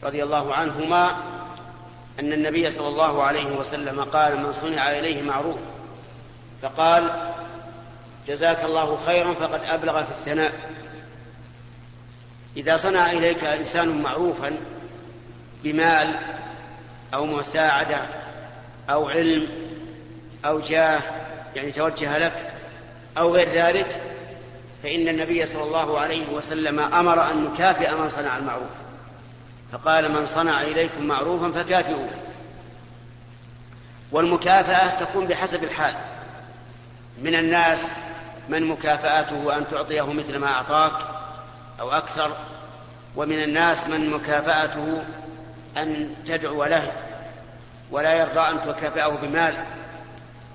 رضي 0.04 0.22
الله 0.24 0.54
عنهما 0.54 1.16
أن 2.20 2.32
النبي 2.32 2.70
صلى 2.70 2.88
الله 2.88 3.22
عليه 3.22 3.56
وسلم 3.56 4.00
قال 4.00 4.40
من 4.40 4.52
صنع 4.52 4.90
إليه 4.90 5.22
معروف 5.22 5.56
فقال 6.62 7.30
جزاك 8.26 8.64
الله 8.64 8.98
خيرا 9.06 9.34
فقد 9.34 9.60
أبلغ 9.64 10.04
في 10.04 10.10
الثناء 10.10 10.52
إذا 12.56 12.76
صنع 12.76 13.12
إليك 13.12 13.44
إنسان 13.44 14.02
معروفا 14.02 14.52
بمال 15.64 16.18
أو 17.14 17.26
مساعدة 17.26 17.98
أو 18.90 19.08
علم 19.08 19.46
أو 20.44 20.60
جاه 20.60 21.00
يعني 21.56 21.72
توجه 21.72 22.18
لك 22.18 22.52
أو 23.18 23.34
غير 23.34 23.48
ذلك 23.66 24.02
فإن 24.82 25.08
النبي 25.08 25.46
صلى 25.46 25.62
الله 25.62 25.98
عليه 25.98 26.28
وسلم 26.32 26.80
أمر 26.80 27.30
أن 27.30 27.44
نكافئ 27.44 27.94
من 27.94 28.08
صنع 28.08 28.38
المعروف 28.38 28.68
فقال 29.74 30.12
من 30.12 30.26
صنع 30.26 30.62
إليكم 30.62 31.04
معروفا 31.06 31.62
فكافئوه 31.62 32.08
والمكافأة 34.12 35.04
تكون 35.04 35.26
بحسب 35.26 35.64
الحال 35.64 35.94
من 37.18 37.34
الناس 37.34 37.84
من 38.48 38.66
مكافأته 38.66 39.56
أن 39.56 39.64
تعطيه 39.70 40.12
مثل 40.12 40.36
ما 40.38 40.46
أعطاك 40.46 40.92
أو 41.80 41.90
أكثر 41.90 42.36
ومن 43.16 43.42
الناس 43.42 43.86
من 43.86 44.10
مكافأته 44.10 45.02
أن 45.76 46.14
تدعو 46.26 46.64
له 46.64 46.92
ولا 47.90 48.12
يرضى 48.14 48.40
أن 48.40 48.56
تكافئه 48.66 49.18
بمال 49.22 49.54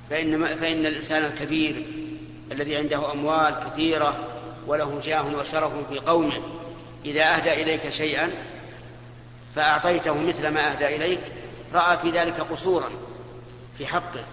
فإن, 0.09 0.45
فإن 0.45 0.85
الإنسان 0.85 1.23
الكبير 1.25 1.85
الذي 2.51 2.77
عنده 2.77 3.11
أموال 3.11 3.55
كثيرة 3.69 4.13
وله 4.67 4.99
جاه 5.03 5.35
وشرف 5.35 5.71
في 5.89 5.99
قومه 5.99 6.41
إذا 7.05 7.35
أهدى 7.35 7.53
إليك 7.53 7.89
شيئا 7.89 8.29
فأعطيته 9.55 10.13
مثل 10.23 10.47
ما 10.47 10.71
أهدى 10.71 10.95
إليك 10.95 11.21
رأى 11.73 11.97
في 11.97 12.09
ذلك 12.09 12.39
قصورا 12.41 12.89
في 13.77 13.87
حقه 13.87 14.23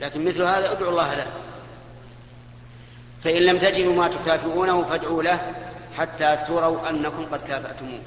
لكن 0.00 0.24
مثل 0.24 0.42
هذا 0.42 0.72
ادعوا 0.72 0.90
الله 0.90 1.14
له 1.14 1.26
فإن 3.24 3.42
لم 3.42 3.58
تجدوا 3.58 3.92
ما 3.94 4.08
تكافئونه 4.08 4.84
فادعوا 4.84 5.22
له 5.22 5.52
حتى 5.98 6.38
تروا 6.48 6.90
أنكم 6.90 7.26
قد 7.32 7.40
كافأتموه 7.48 8.02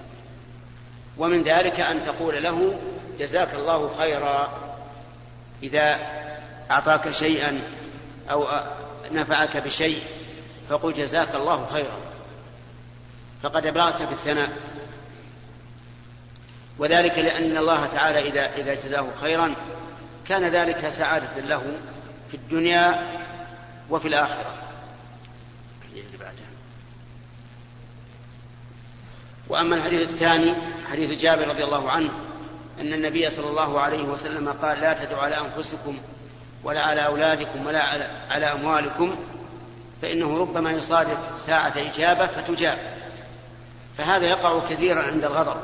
ومن 1.18 1.44
ذلك 1.44 1.80
أن 1.80 2.04
تقول 2.04 2.44
له 2.44 2.80
جزاك 3.20 3.54
الله 3.54 3.92
خيرا 3.98 4.52
إذا 5.64 5.96
أعطاك 6.72 7.10
شيئا 7.10 7.62
أو 8.32 8.48
نفعك 9.12 9.58
بشيء 9.58 10.02
فقل 10.70 10.94
جزاك 10.94 11.36
الله 11.36 11.66
خيرا 11.72 11.98
فقد 13.44 13.66
أبلغت 13.66 14.02
بالثناء 14.02 14.50
وذلك 16.80 17.20
لأن 17.20 17.58
الله 17.58 17.86
تعالى 17.86 18.30
إذا 18.30 18.54
إذا 18.56 18.74
جزاه 18.74 19.08
خيرا 19.22 19.56
كان 20.30 20.44
ذلك 20.44 20.90
سعادة 20.90 21.40
له 21.40 21.62
في 22.32 22.38
الدنيا 22.38 23.04
وفي 23.90 24.08
الآخرة 24.08 24.46
وأما 29.50 29.76
الحديث 29.76 30.02
الثاني 30.02 30.54
حديث 30.92 31.22
جابر 31.22 31.48
رضي 31.48 31.64
الله 31.64 31.92
عنه 31.92 32.12
أن 32.80 32.94
النبي 32.94 33.30
صلى 33.30 33.50
الله 33.50 33.80
عليه 33.80 34.04
وسلم 34.04 34.50
قال 34.50 34.80
لا 34.80 35.06
تدعوا 35.06 35.22
على 35.24 35.38
أنفسكم 35.38 35.98
ولا 36.64 36.82
على 36.84 37.06
أولادكم 37.06 37.66
ولا 37.68 37.84
على 38.34 38.46
أموالكم 38.46 39.16
فإنه 40.02 40.38
ربما 40.38 40.72
يصادف 40.72 41.18
ساعة 41.38 41.74
إجابة 41.76 42.26
فتجاب 42.28 42.78
فهذا 43.98 44.26
يقع 44.26 44.60
كثيرا 44.70 45.04
عند 45.04 45.24
الغضب 45.26 45.58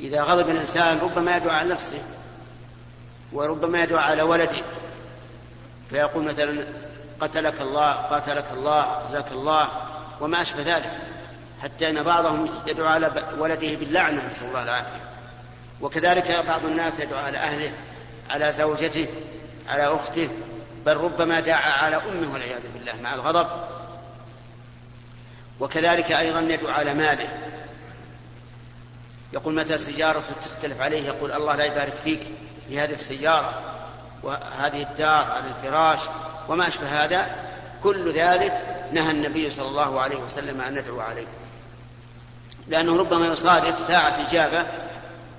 إذا 0.00 0.22
غضب 0.22 0.48
الإنسان 0.50 0.98
ربما 0.98 1.36
يدعو 1.36 1.50
على 1.54 1.68
نفسه 1.68 1.98
وربما 3.32 3.82
يدعو 3.82 3.98
على 3.98 4.22
ولده 4.22 4.62
فيقول 5.90 6.24
مثلا 6.24 6.66
قتلك 7.20 7.60
الله 7.60 7.92
قاتلك 7.92 8.44
الله 8.54 9.02
جزاك 9.08 9.32
الله 9.32 9.68
وما 10.20 10.42
أشبه 10.42 10.62
ذلك 10.62 10.90
حتى 11.62 11.90
أن 11.90 12.02
بعضهم 12.02 12.48
يدعو 12.66 12.86
على 12.86 13.10
ولده 13.38 13.74
باللعنة 13.74 14.26
نسأل 14.26 14.48
الله 14.48 14.62
العافية 14.62 15.00
وكذلك 15.80 16.44
بعض 16.48 16.64
الناس 16.64 17.00
يدعو 17.00 17.18
على 17.20 17.38
أهله 17.38 17.72
على 18.30 18.52
زوجته 18.52 19.06
على 19.68 19.86
أخته 19.86 20.28
بل 20.86 20.96
ربما 20.96 21.40
دعا 21.40 21.70
على 21.72 21.96
أمه 21.96 22.32
والعياذ 22.32 22.60
بالله 22.74 22.92
مع 23.02 23.14
الغضب 23.14 23.46
وكذلك 25.60 26.12
أيضا 26.12 26.40
يدعو 26.40 26.70
على 26.72 26.94
ماله 26.94 27.28
يقول 29.32 29.54
متى 29.54 29.78
سيارته 29.78 30.34
تختلف 30.44 30.80
عليه 30.80 31.06
يقول 31.06 31.32
الله 31.32 31.54
لا 31.54 31.64
يبارك 31.64 31.92
فيك 32.04 32.20
في 32.68 32.80
هذه 32.80 32.92
السيارة 32.92 33.62
وهذه 34.22 34.82
الدار 34.82 35.26
على 35.30 35.44
الفراش 35.56 36.00
وما 36.48 36.68
أشبه 36.68 37.04
هذا 37.04 37.26
كل 37.82 38.14
ذلك 38.20 38.84
نهى 38.92 39.10
النبي 39.10 39.50
صلى 39.50 39.68
الله 39.68 40.00
عليه 40.00 40.16
وسلم 40.16 40.60
أن 40.60 40.74
ندعو 40.78 41.00
عليه 41.00 41.26
لأنه 42.68 42.96
ربما 42.96 43.26
يصادف 43.26 43.82
ساعة 43.88 44.26
إجابة 44.28 44.66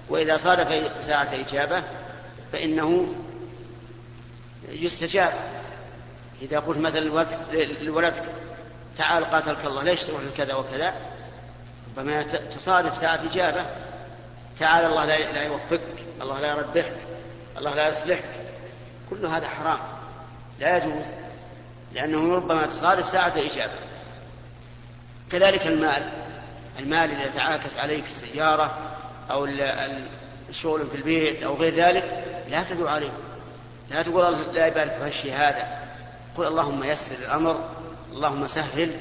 وإذا 0.10 0.38
صادف 0.38 0.92
ساعة 1.04 1.30
إجابة 1.34 1.84
فإنه 2.54 3.16
يستجاب 4.70 5.34
إذا 6.42 6.60
قلت 6.60 6.78
مثلا 6.78 7.00
لولدك 7.82 8.24
تعال 8.98 9.32
قاتلك 9.32 9.66
الله 9.66 9.84
ليش 9.84 10.04
تروح 10.04 10.22
لكذا 10.34 10.54
وكذا 10.54 10.94
ربما 11.98 12.24
تصادف 12.56 12.98
ساعة 12.98 13.20
إجابة 13.32 13.66
تعالى 14.60 14.88
الله 14.88 15.06
لا 15.06 15.42
يوفقك 15.44 15.82
الله 16.22 16.40
لا 16.40 16.48
يربحك 16.48 16.94
الله 17.58 17.76
لا 17.76 17.88
يصلحك 17.90 18.24
كل 19.10 19.26
هذا 19.26 19.48
حرام 19.48 19.80
لا 20.60 20.78
يجوز 20.78 21.06
لأنه 21.94 22.36
ربما 22.36 22.66
تصادف 22.66 23.10
ساعة 23.10 23.34
إجابة 23.38 23.74
كذلك 25.32 25.68
المال 25.68 26.10
المال 26.80 27.12
إذا 27.22 27.32
تعاكس 27.32 27.78
عليك 27.78 28.06
السيارة 28.06 28.74
أو 29.32 29.46
الشغل 30.50 30.88
في 30.88 30.96
البيت 30.98 31.44
أو 31.44 31.56
غير 31.56 31.74
ذلك 31.76 32.24
لا 32.50 32.64
تدعو 32.64 32.88
عليه 32.88 33.12
لا 33.90 34.02
تقول 34.04 34.56
لا 34.56 34.68
يبارك 34.68 34.92
في 34.92 35.04
هالشيء 35.06 35.34
هذا 35.36 35.80
قل 36.36 36.48
اللهم 36.48 36.84
يسر 36.84 37.16
الأمر 37.26 37.70
اللهم 38.12 38.48
سهل 38.48 38.96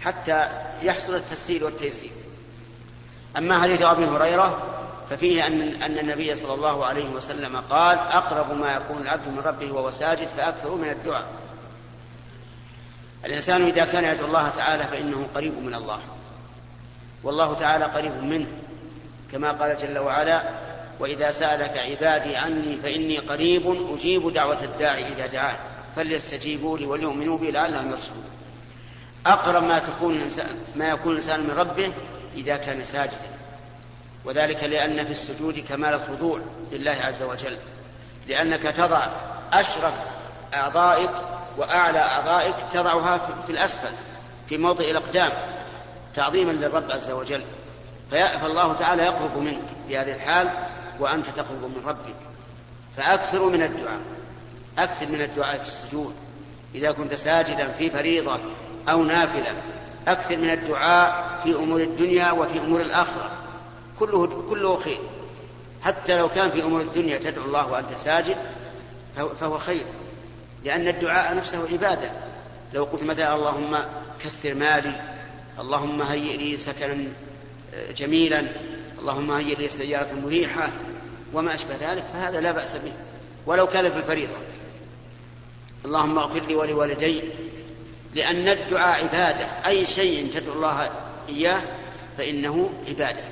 حتى 0.00 0.48
يحصل 0.84 1.14
التسهيل 1.14 1.64
والتيسير 1.64 2.10
أما 3.38 3.62
حديث 3.62 3.82
أبي 3.82 4.04
هريرة 4.04 4.62
ففيه 5.10 5.46
أن 5.46 5.60
أن 5.82 5.98
النبي 5.98 6.34
صلى 6.34 6.54
الله 6.54 6.86
عليه 6.86 7.10
وسلم 7.10 7.56
قال: 7.56 7.98
أقرب 7.98 8.58
ما 8.58 8.72
يكون 8.76 9.02
العبد 9.02 9.28
من 9.28 9.38
ربه 9.38 9.72
وهو 9.72 9.90
ساجد 9.90 10.28
فأكثر 10.36 10.74
من 10.74 10.90
الدعاء. 10.90 11.26
الإنسان 13.24 13.64
إذا 13.66 13.84
كان 13.84 14.04
يدعو 14.04 14.26
الله 14.26 14.48
تعالى 14.48 14.82
فإنه 14.82 15.28
قريب 15.34 15.58
من 15.58 15.74
الله. 15.74 15.98
والله 17.22 17.54
تعالى 17.54 17.84
قريب 17.84 18.22
منه 18.22 18.48
كما 19.32 19.52
قال 19.52 19.76
جل 19.76 19.98
وعلا: 19.98 20.42
وإذا 21.00 21.30
سألك 21.30 21.76
عبادي 21.78 22.36
عني 22.36 22.76
فإني 22.76 23.18
قريب 23.18 23.90
أجيب 23.94 24.32
دعوة 24.32 24.64
الداعي 24.64 25.12
إذا 25.12 25.26
دعاه 25.26 25.56
فليستجيبوا 25.96 26.78
لي 26.78 26.86
وليؤمنوا 26.86 27.38
بي 27.38 27.50
لعلهم 27.50 27.90
يرشدون. 27.90 28.24
أقرب 29.26 29.62
ما 29.62 29.78
تكون 29.78 30.14
الإنسان 30.14 30.56
ما 30.76 30.88
يكون 30.88 31.12
الإنسان 31.12 31.40
من 31.40 31.50
ربه 31.50 31.92
إذا 32.36 32.56
كان 32.56 32.84
ساجدا 32.84 33.16
وذلك 34.24 34.64
لأن 34.64 35.04
في 35.04 35.10
السجود 35.10 35.58
كمال 35.68 35.94
الخضوع 35.94 36.40
لله 36.72 36.90
عز 37.02 37.22
وجل 37.22 37.56
لأنك 38.28 38.62
تضع 38.62 39.06
أشرف 39.52 39.94
أعضائك 40.54 41.10
وأعلى 41.58 41.98
أعضائك 41.98 42.54
تضعها 42.70 43.18
في 43.46 43.52
الأسفل 43.52 43.92
في 44.48 44.58
موضع 44.58 44.84
الأقدام 44.84 45.32
تعظيما 46.14 46.52
للرب 46.52 46.90
عز 46.90 47.10
وجل 47.10 47.44
فالله 48.10 48.72
تعالى 48.72 49.02
يقرب 49.02 49.36
منك 49.38 49.62
في 49.88 49.98
هذه 49.98 50.12
الحال 50.12 50.50
وأنت 51.00 51.26
تقرب 51.26 51.62
من 51.64 51.82
ربك 51.86 52.14
فأكثروا 52.96 53.50
من 53.50 53.62
الدعاء 53.62 53.98
أكثر 54.78 55.06
من 55.08 55.22
الدعاء 55.22 55.58
في 55.58 55.66
السجود 55.66 56.14
إذا 56.74 56.92
كنت 56.92 57.14
ساجدا 57.14 57.72
في 57.72 57.90
فريضة 57.90 58.38
أو 58.88 59.04
نافلة 59.04 59.54
أكثر 60.08 60.36
من 60.36 60.50
الدعاء 60.50 61.40
في 61.42 61.54
أمور 61.54 61.80
الدنيا 61.80 62.32
وفي 62.32 62.58
أمور 62.58 62.80
الآخرة 62.80 63.30
كله, 63.98 64.42
كله 64.50 64.76
خير 64.76 65.00
حتى 65.82 66.16
لو 66.18 66.28
كان 66.28 66.50
في 66.50 66.62
أمور 66.62 66.80
الدنيا 66.80 67.18
تدعو 67.18 67.44
الله 67.44 67.72
وأنت 67.72 67.96
ساجد 67.96 68.36
فهو 69.40 69.58
خير 69.58 69.84
لأن 70.64 70.88
الدعاء 70.88 71.36
نفسه 71.36 71.68
عبادة 71.72 72.10
لو 72.74 72.84
قلت 72.84 73.02
مثلا 73.02 73.34
اللهم 73.34 73.78
كثر 74.24 74.54
مالي 74.54 75.00
اللهم 75.58 76.02
هيئ 76.02 76.36
لي 76.36 76.56
سكنا 76.56 77.08
آه، 77.74 77.92
جميلا 77.92 78.44
اللهم 78.98 79.30
هيئ 79.30 79.54
لي 79.54 79.68
سيارة 79.68 80.14
مريحة 80.24 80.68
وما 81.32 81.54
أشبه 81.54 81.74
ذلك 81.80 82.04
فهذا 82.12 82.40
لا 82.40 82.52
بأس 82.52 82.76
به 82.76 82.92
ولو 83.46 83.66
كان 83.66 83.90
في 83.90 83.96
الفريضة 83.96 84.32
اللهم 85.84 86.18
اغفر 86.18 86.40
لي 86.40 86.54
ولوالدي 86.54 87.22
لأن 88.14 88.48
الدعاء 88.48 89.04
عبادة 89.04 89.46
أي 89.66 89.86
شيء 89.86 90.30
تدعو 90.34 90.52
الله 90.54 90.90
إياه 91.28 91.62
فإنه 92.18 92.70
عبادة 92.88 93.24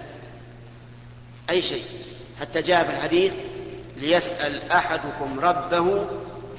أي 1.51 1.63
شيء 1.63 1.85
حتى 2.41 2.63
جاء 2.63 2.85
في 2.85 2.91
الحديث 2.91 3.33
ليسأل 3.97 4.71
أحدكم 4.71 5.41
ربه 5.41 6.05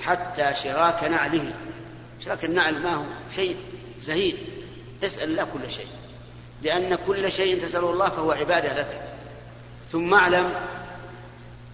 حتى 0.05 0.53
شراك 0.63 1.03
نعله 1.03 1.53
شراك 2.25 2.45
النعل 2.45 2.79
ما 2.81 2.93
هو 2.93 3.03
شيء 3.35 3.55
زهيد 4.01 4.37
اسأل 5.03 5.31
الله 5.31 5.47
كل 5.53 5.71
شيء 5.71 5.87
لأن 6.63 6.95
كل 7.07 7.31
شيء 7.31 7.61
تسأله 7.61 7.89
الله 7.89 8.09
فهو 8.09 8.31
عبادة 8.31 8.79
لك 8.79 9.01
ثم 9.91 10.13
اعلم 10.13 10.53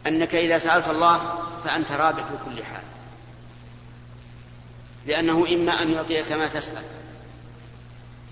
أنك 0.08 0.36
إذا 0.36 0.58
سألت 0.58 0.90
الله 0.90 1.40
فأنت 1.64 1.92
رابح 1.92 2.24
بكل 2.32 2.64
حال 2.64 2.82
لأنه 5.08 5.46
إما 5.50 5.82
أن 5.82 5.92
يعطيك 5.92 6.32
ما 6.32 6.48
تسأل 6.48 6.84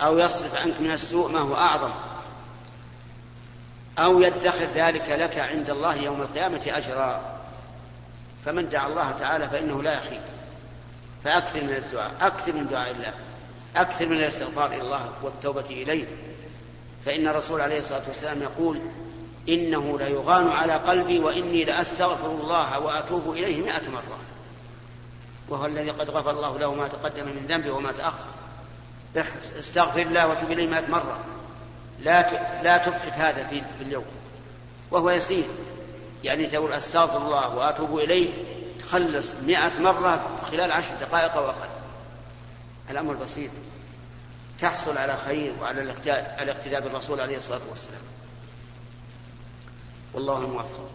أو 0.02 0.20
يصرف 0.20 0.56
عنك 0.56 0.82
من 0.82 0.92
السوء 0.92 1.32
ما 1.32 1.40
هو 1.40 1.56
أعظم 1.56 1.92
أو 4.00 4.22
يدخر 4.22 4.68
ذلك 4.76 5.10
لك 5.10 5.38
عند 5.40 5.70
الله 5.70 5.96
يوم 5.96 6.22
القيامة 6.22 6.62
أجرا 6.68 7.40
فمن 8.46 8.70
دعا 8.70 8.88
الله 8.88 9.12
تعالى 9.12 9.50
فإنه 9.50 9.84
لا 9.84 9.94
يخيب 9.94 10.22
فأكثر 11.24 11.64
من 11.64 11.74
الدعاء 11.76 12.12
أكثر 12.22 12.54
من 12.54 12.68
دعاء 12.68 12.92
الله 12.92 13.14
أكثر 13.76 14.06
من 14.08 14.18
الاستغفار 14.18 14.66
إلى 14.66 14.82
الله 14.82 15.10
والتوبة 15.24 15.66
إليه 15.70 16.06
فإن 17.06 17.28
الرسول 17.28 17.62
عليه 17.62 17.80
الصلاة 17.80 18.02
والسلام 18.08 18.42
يقول 18.42 18.82
إنه 19.50 19.98
ليغان 20.00 20.48
على 20.48 20.74
قلبي 20.74 21.20
وإني 21.20 21.64
لأستغفر 21.64 22.32
الله 22.32 22.80
وأتوب 22.80 23.32
إليه 23.32 23.62
مائة 23.66 23.90
مرة 23.90 24.18
وهو 25.50 25.66
الذي 25.66 25.90
قد 25.90 26.10
غفر 26.10 26.32
الله 26.32 26.58
له 26.58 26.74
ما 26.76 26.88
تقدم 26.88 27.26
من 27.26 27.46
ذنبه 27.50 27.72
وما 27.72 27.92
تأخر 27.92 28.26
استغفر 29.60 30.02
الله 30.02 30.28
وتب 30.28 30.52
إليه 30.52 30.68
مئة 30.68 30.88
مرة 30.88 31.18
لا 32.00 32.22
لا 32.64 32.78
تفقد 32.78 33.12
هذا 33.14 33.48
في, 33.48 33.62
في 33.62 33.84
اليوم 33.84 34.06
وهو 34.92 35.10
يسير 35.10 35.46
يعني 36.24 36.46
تقول 36.48 36.74
أستغفر 36.74 37.18
الله 37.18 37.56
وأتوب 37.56 37.98
إليه 38.00 38.30
تخلص 38.82 39.36
مئة 39.36 39.72
مرة 39.80 40.28
خلال 40.52 40.72
عشر 40.72 40.96
دقائق 41.02 41.32
أو 41.32 41.46
أقل 41.46 41.70
الأمر 42.92 43.14
بسيط 43.14 43.52
تحصل 44.62 44.98
على 44.98 45.18
خير 45.28 45.54
وعلى 45.62 45.82
الاقتداء 46.44 46.80
بالرسول 46.82 47.20
عليه 47.22 47.38
الصلاة 47.38 47.62
والسلام 47.70 48.02
والله 50.14 50.38
الموفق 50.38 50.90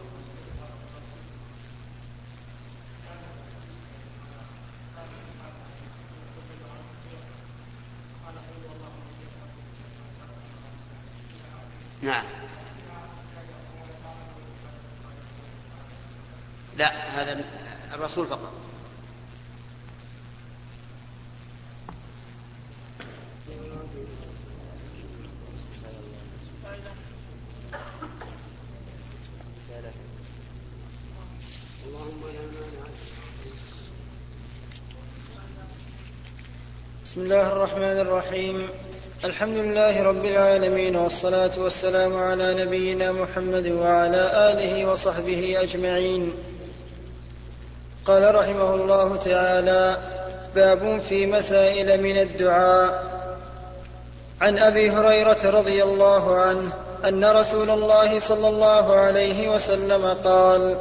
نعم 12.02 12.24
لا 16.76 17.22
هذا 17.22 17.44
الرسول 17.94 18.26
فقط 18.26 18.52
بسم 37.04 37.20
الله 37.20 37.48
الرحمن 37.48 37.82
الرحيم 38.00 38.68
الحمد 39.24 39.56
لله 39.56 40.02
رب 40.02 40.24
العالمين 40.24 40.96
والصلاة 40.96 41.50
والسلام 41.58 42.16
على 42.16 42.64
نبينا 42.64 43.12
محمد 43.12 43.70
وعلى 43.70 44.22
آله 44.52 44.86
وصحبه 44.92 45.56
أجمعين 45.60 46.32
قال 48.04 48.34
رحمه 48.34 48.74
الله 48.74 49.16
تعالى 49.16 49.98
باب 50.54 51.00
في 51.08 51.26
مسائل 51.26 52.02
من 52.02 52.18
الدعاء 52.18 53.02
عن 54.40 54.58
أبي 54.58 54.90
هريرة 54.90 55.50
رضي 55.50 55.82
الله 55.82 56.34
عنه 56.36 56.70
أن 57.08 57.24
رسول 57.24 57.70
الله 57.70 58.18
صلى 58.18 58.48
الله 58.48 58.94
عليه 58.94 59.48
وسلم 59.48 60.04
قال 60.24 60.76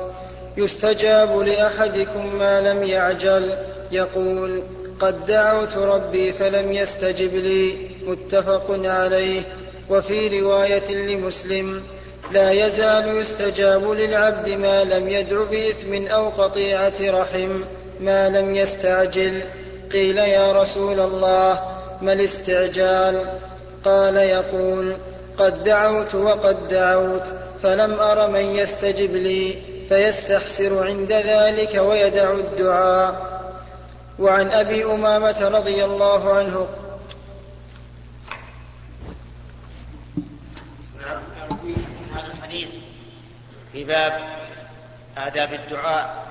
يستجاب 0.58 1.40
لأحدكم 1.40 2.36
ما 2.36 2.62
لم 2.62 2.84
يعجل 2.84 3.54
يقول 3.92 4.64
قد 5.00 5.26
دعوت 5.26 5.78
ربي 5.78 6.32
فلم 6.34 6.72
يستجب 6.74 7.36
لي 7.36 7.90
متفق 8.10 8.66
عليه 8.84 9.42
وفي 9.90 10.40
رواية 10.42 10.92
لمسلم 10.96 11.84
لا 12.32 12.52
يزال 12.52 13.18
يستجاب 13.22 13.92
للعبد 13.92 14.50
ما 14.50 14.84
لم 14.84 15.10
يدع 15.10 15.44
بإثم 15.44 16.08
أو 16.08 16.30
قطيعة 16.30 16.94
رحم 17.04 17.62
ما 18.02 18.30
لم 18.30 18.56
يستعجل 18.56 19.42
قيل 19.92 20.18
يا 20.18 20.62
رسول 20.62 21.00
الله 21.00 21.60
ما 22.02 22.14
الاستعجال 22.14 23.30
قال 23.86 24.16
يقول 24.16 24.96
قد 25.38 25.64
دعوت 25.64 26.16
وقد 26.16 26.68
دعوت 26.68 27.24
فلم 27.64 27.94
أر 28.00 28.28
من 28.30 28.56
يستجب 28.56 29.16
لي 29.16 29.54
فيستحسر 29.90 30.84
عند 30.84 31.12
ذلك 31.12 31.76
ويدع 31.82 32.32
الدعاء 32.32 33.16
وعن 34.20 34.52
أبي 34.52 34.84
أمامة 34.86 35.50
رضي 35.54 35.86
الله 35.86 36.34
عنه 36.34 36.66
الحديث 42.50 42.70
في 43.74 43.84
باب 43.84 44.20
آداب 45.18 45.54
الدعاء 45.54 46.28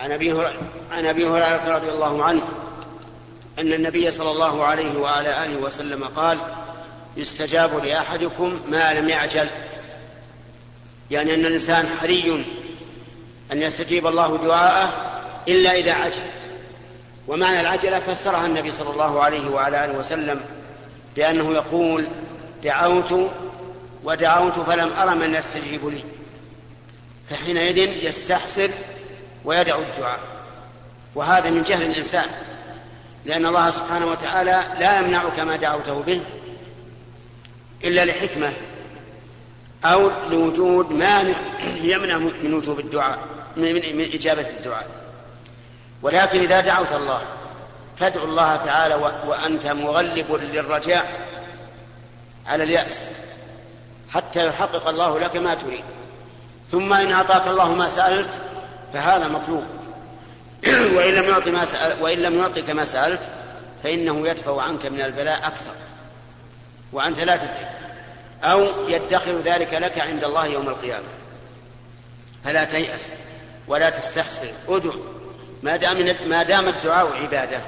عن 0.00 0.12
أبي 0.12 0.30
عن 0.92 1.06
أبي 1.06 1.24
هريرة 1.26 1.74
رضي 1.76 1.90
الله 1.90 2.24
عنه 2.24 2.42
أن 3.58 3.72
النبي 3.72 4.10
صلى 4.10 4.30
الله 4.30 4.64
عليه 4.64 4.98
وعلى 4.98 5.44
آله 5.44 5.56
وسلم 5.56 6.04
قال 6.04 6.38
يستجاب 7.16 7.84
لأحدكم 7.84 8.60
ما 8.70 8.92
لم 8.92 9.08
يعجل 9.08 9.48
يعني 11.10 11.34
أن 11.34 11.46
الإنسان 11.46 11.86
حري 12.00 12.44
أن 13.52 13.62
يستجيب 13.62 14.06
الله 14.06 14.38
دعاءه 14.46 15.20
إلا 15.48 15.72
إذا 15.74 15.92
عجل 15.92 16.22
ومعنى 17.28 17.60
العجلة 17.60 18.00
فسرها 18.00 18.46
النبي 18.46 18.72
صلى 18.72 18.90
الله 18.90 19.22
عليه 19.22 19.48
وعلى 19.50 19.84
آله 19.84 19.98
وسلم 19.98 20.40
بأنه 21.16 21.52
يقول 21.52 22.06
دعوت 22.64 23.12
ودعوت 24.04 24.52
فلم 24.52 24.92
أر 24.92 25.14
من 25.14 25.34
يستجيب 25.34 25.86
لي 25.86 26.04
فحينئذ 27.30 27.78
يستحسر 28.04 28.70
ويدعو 29.44 29.82
الدعاء 29.82 30.20
وهذا 31.14 31.50
من 31.50 31.62
جهل 31.62 31.82
الإنسان 31.82 32.26
لأن 33.24 33.46
الله 33.46 33.70
سبحانه 33.70 34.06
وتعالى 34.06 34.62
لا 34.80 35.00
يمنعك 35.00 35.40
ما 35.40 35.56
دعوته 35.56 36.02
به 36.02 36.20
إلا 37.84 38.04
لحكمة 38.04 38.52
أو 39.84 40.10
لوجود 40.30 40.90
مانع 40.90 41.34
يمنع 41.80 42.18
من 42.18 42.54
وجوب 42.54 42.80
الدعاء 42.80 43.18
من 43.56 44.10
إجابة 44.14 44.42
الدعاء 44.48 44.86
ولكن 46.02 46.40
إذا 46.40 46.60
دعوت 46.60 46.92
الله 46.92 47.22
فادعو 47.96 48.24
الله 48.24 48.56
تعالى 48.56 48.94
وأنت 49.26 49.66
مغلب 49.66 50.32
للرجاء 50.32 51.26
على 52.46 52.64
اليأس 52.64 53.04
حتى 54.14 54.46
يحقق 54.46 54.88
الله 54.88 55.18
لك 55.18 55.36
ما 55.36 55.54
تريد 55.54 55.84
ثم 56.70 56.92
إن 56.92 57.12
أعطاك 57.12 57.46
الله 57.48 57.72
ما 57.74 57.86
سألت 57.86 58.28
فهذا 58.92 59.28
مطلوب 59.28 59.64
وإن 60.96 61.14
لم 61.14 61.24
يعطي 61.24 61.50
ما 61.50 61.64
سأل 61.64 62.02
وإن 62.02 62.18
لم 62.18 62.38
يعطك 62.38 62.70
ما 62.70 62.84
سألت 62.84 63.20
فإنه 63.82 64.28
يدفع 64.28 64.62
عنك 64.62 64.86
من 64.86 65.00
البلاء 65.00 65.46
أكثر 65.46 65.70
وأنت 66.92 67.20
لا 67.20 67.36
تدري 67.36 67.66
أو 68.44 68.64
يدخر 68.88 69.38
ذلك 69.44 69.74
لك 69.74 69.98
عند 69.98 70.24
الله 70.24 70.46
يوم 70.46 70.68
القيامة 70.68 71.04
فلا 72.44 72.64
تيأس 72.64 73.12
ولا 73.68 73.90
تستحسن 73.90 74.46
ادع 74.68 74.92
ما 75.62 75.76
دام 75.76 76.16
ما 76.28 76.42
دام 76.42 76.68
الدعاء 76.68 77.12
عبادة 77.22 77.58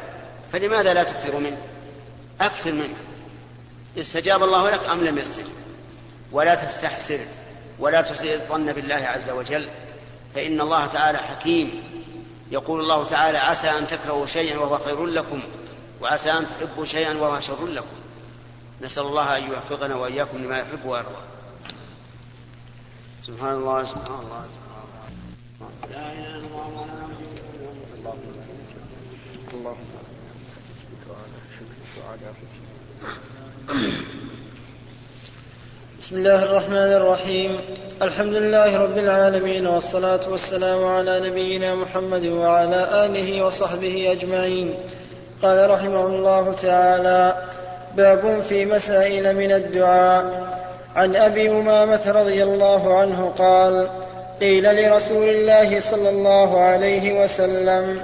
فلماذا 0.53 0.95
لا 0.95 1.03
تكثر 1.03 1.37
منه؟ 1.37 1.59
أكثر 2.41 2.73
منه 2.73 2.95
استجاب 3.99 4.43
الله 4.43 4.71
لك 4.71 4.81
أم 4.93 5.05
لم 5.05 5.19
يستجب؟ 5.19 5.47
ولا 6.33 6.55
تستحسر 6.55 7.19
ولا 7.79 8.03
تسيء 8.03 8.35
الظن 8.35 8.73
بالله 8.73 8.95
عز 8.95 9.31
وجل 9.31 9.69
فإن 10.35 10.61
الله 10.61 10.87
تعالى 10.87 11.19
حكيم 11.19 11.83
يقول 12.51 12.81
الله 12.81 13.05
تعالى 13.07 13.39
عسى 13.39 13.71
أن 13.71 13.87
تكرهوا 13.87 14.27
شيئا 14.27 14.59
وهو 14.59 14.79
خير 14.79 15.07
لكم 15.07 15.43
وعسى 16.01 16.31
أن 16.33 16.47
تحبوا 16.47 16.85
شيئا 16.85 17.15
وهو 17.17 17.41
شر 17.41 17.67
لكم 17.67 17.87
نسأل 18.83 19.03
الله 19.03 19.37
أن 19.39 19.43
يوفقنا 19.51 19.95
وإياكم 19.97 20.39
لما 20.39 20.59
يحب 20.59 20.85
ويرضى 20.85 21.23
سبحان 23.27 23.53
الله 23.55 23.85
سبحان 23.85 24.07
الله 24.21 24.45
سبحان 24.45 24.45
الله 24.83 24.95
لا 26.01 26.13
إله 26.13 26.37
إلا 26.39 26.67
الله 27.95 28.17
اللهم 29.55 29.87
بسم 36.11 36.19
الله 36.19 36.43
الرحمن 36.43 36.93
الرحيم 36.93 37.57
الحمد 38.03 38.33
لله 38.33 38.77
رب 38.79 38.99
العالمين 38.99 39.67
والصلاة 39.67 40.21
والسلام 40.31 40.85
على 40.87 41.31
نبينا 41.31 41.75
محمد 41.75 42.27
وعلى 42.27 43.07
آله 43.07 43.43
وصحبه 43.47 44.13
أجمعين 44.13 44.75
قال 45.43 45.71
رحمه 45.71 46.07
الله 46.07 46.53
تعالى 46.63 47.37
باب 47.95 48.41
في 48.41 48.67
مسائل 48.67 49.37
من 49.37 49.53
الدعاء 49.53 50.47
عن 50.97 51.17
أبي 51.17 51.51
أمامة 51.51 52.03
رضي 52.07 52.43
الله 52.43 52.95
عنه 52.99 53.33
قال 53.39 53.89
قيل 54.41 54.77
لرسول 54.83 55.29
الله 55.29 55.81
صلى 55.81 56.09
الله 56.09 56.61
عليه 56.61 57.23
وسلم 57.23 58.01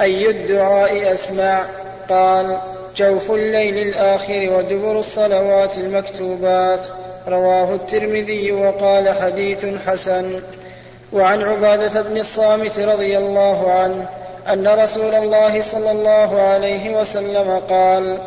أي 0.00 0.30
الدعاء 0.30 1.12
أسمع 1.12 1.62
قال 2.08 2.58
جوف 2.96 3.30
الليل 3.30 3.88
الآخر 3.88 4.46
ودبر 4.52 4.98
الصلوات 4.98 5.78
المكتوبات 5.78 6.86
رواه 7.28 7.74
الترمذي 7.74 8.52
وقال 8.52 9.08
حديث 9.10 9.66
حسن 9.88 10.32
وعن 11.12 11.42
عباده 11.42 12.02
بن 12.02 12.16
الصامت 12.16 12.78
رضي 12.78 13.18
الله 13.18 13.72
عنه 13.72 14.08
ان 14.52 14.68
رسول 14.68 15.14
الله 15.14 15.60
صلى 15.60 15.90
الله 15.90 16.40
عليه 16.40 16.98
وسلم 17.00 17.58
قال 17.70 18.18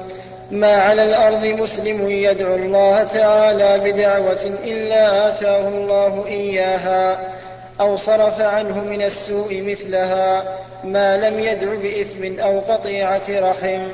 ما 0.51 0.71
على 0.75 1.03
الارض 1.03 1.45
مسلم 1.45 2.09
يدعو 2.09 2.55
الله 2.55 3.03
تعالى 3.03 3.91
بدعوه 3.91 4.39
الا 4.63 5.27
اتاه 5.29 5.67
الله 5.67 6.27
اياها 6.27 7.29
او 7.81 7.95
صرف 7.95 8.41
عنه 8.41 8.77
من 8.83 9.01
السوء 9.01 9.61
مثلها 9.67 10.57
ما 10.83 11.17
لم 11.17 11.39
يدع 11.39 11.75
باثم 11.75 12.39
او 12.39 12.59
قطيعه 12.59 13.21
رحم 13.29 13.87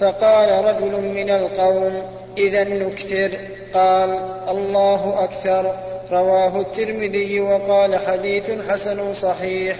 فقال 0.00 0.64
رجل 0.64 1.00
من 1.02 1.30
القوم 1.30 2.02
اذا 2.38 2.64
نكثر 2.64 3.30
قال 3.74 4.18
الله 4.48 5.24
أكثر 5.24 5.74
رواه 6.12 6.60
الترمذي 6.60 7.40
وقال 7.40 7.96
حديث 7.98 8.50
حسن 8.70 9.14
صحيح 9.14 9.76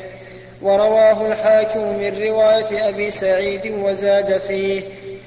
ورواه 0.62 1.27
الحاكم 1.27 1.99
من 1.99 2.22
رواية 2.22 2.88
أبي 2.88 3.11
سعيد 3.11 3.72
وزاد 3.85 4.38
فيه 4.38 4.83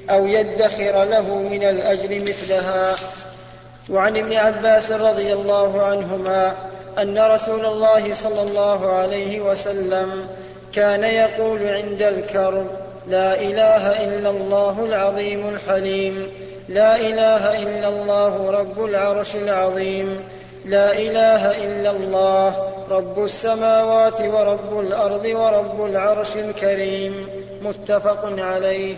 أو 0.10 0.26
يدخر 0.28 1.04
له 1.04 1.36
من 1.38 1.64
الأجر 1.64 2.20
مثلها 2.22 2.96
وعن 3.90 4.18
ابن 4.18 4.34
عباس 4.34 4.92
رضي 4.92 5.34
الله 5.34 5.82
عنهما 5.82 6.56
أن 6.98 7.18
رسول 7.18 7.66
الله 7.66 8.14
صلى 8.14 8.42
الله 8.42 8.94
عليه 8.94 9.40
وسلم 9.40 10.28
كان 10.74 11.04
يقول 11.04 11.68
عند 11.68 12.02
الكرب 12.02 12.68
لا 13.08 13.42
إله 13.42 14.04
إلا 14.04 14.30
الله 14.30 14.86
العظيم 14.86 15.50
الحليم 15.50 16.30
لا 16.70 16.96
إله 16.96 17.58
إلا 17.64 17.88
الله 17.90 18.50
رب 18.52 18.86
العرش 18.86 19.36
العظيم 19.36 20.20
لا 20.66 20.92
إله 20.94 21.64
إلا 21.66 21.92
الله 21.92 22.48
رب 22.90 23.24
السماوات 23.26 24.22
ورب 24.22 24.80
الأرض 24.80 25.26
ورب 25.26 25.86
العرش 25.86 26.36
الكريم 26.38 27.30
متفق 27.62 28.26
عليه 28.38 28.96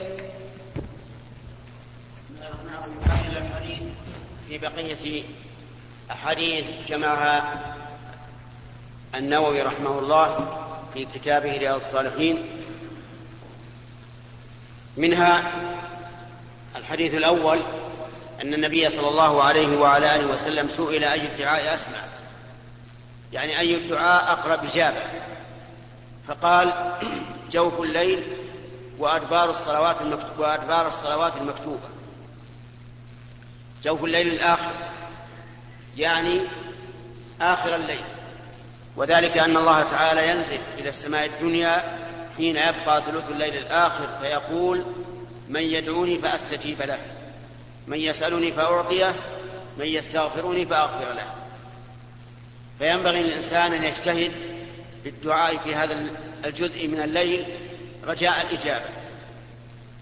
في 4.50 4.58
بقية 4.58 5.24
أحاديث 6.12 6.66
جمعها 6.88 7.54
النووي 9.16 9.62
رحمه 9.62 10.00
الله 10.00 10.56
في 10.94 11.06
كتابه 11.16 11.58
رياض 11.58 11.76
الصالحين 11.76 12.38
منها 14.98 15.44
الحديث 16.76 17.14
الأول 17.14 17.60
أن 18.42 18.54
النبي 18.54 18.90
صلى 18.90 19.08
الله 19.08 19.44
عليه 19.44 19.78
وعلى 19.78 20.16
آله 20.16 20.28
وسلم 20.28 20.68
سئل 20.70 21.04
أي 21.04 21.22
الدعاء 21.28 21.74
أسمع 21.74 21.98
يعني 23.34 23.60
أي 23.60 23.76
الدعاء 23.78 24.32
أقرب 24.32 24.66
إجابة 24.66 24.98
فقال 26.28 26.74
جوف 27.52 27.82
الليل 27.82 28.24
وأدبار 29.00 29.50
الصلوات 29.50 30.02
المكتوبة 30.02 30.32
وأدبار 30.40 30.88
الصلوات 30.88 31.34
المكتوبة 31.42 31.90
جوف 33.84 34.04
الليل 34.04 34.28
الآخر 34.28 34.72
يعني 35.98 36.42
آخر 37.42 37.76
الليل 37.76 38.02
وذلك 38.98 39.38
أن 39.38 39.58
الله 39.58 39.84
تعالى 39.84 40.30
ينزل 40.30 40.58
إلى 40.78 40.90
السماء 40.90 41.26
الدنيا 41.26 41.98
حين 42.38 42.58
يبقى 42.58 43.02
ثلث 43.02 43.30
الليل 43.30 43.54
الآخر 43.54 44.08
فيقول 44.22 44.84
من 45.52 45.62
يدعوني 45.64 46.20
فأستجيب 46.20 46.82
له 46.82 47.00
من 47.88 47.98
يسألني 47.98 48.52
فأعطيه 48.52 49.16
من 49.78 49.86
يستغفرني 49.86 50.66
فأغفر 50.66 51.14
له 51.14 51.28
فينبغي 52.80 53.24
للإنسان 53.24 53.74
أن 53.74 53.84
يجتهد 53.84 54.32
في 55.04 55.10
الدعاء 55.10 55.58
في 55.58 55.76
هذا 55.76 55.98
الجزء 56.46 56.88
من 56.88 57.00
الليل 57.02 57.56
رجاء 58.04 58.42
الإجابة 58.42 58.86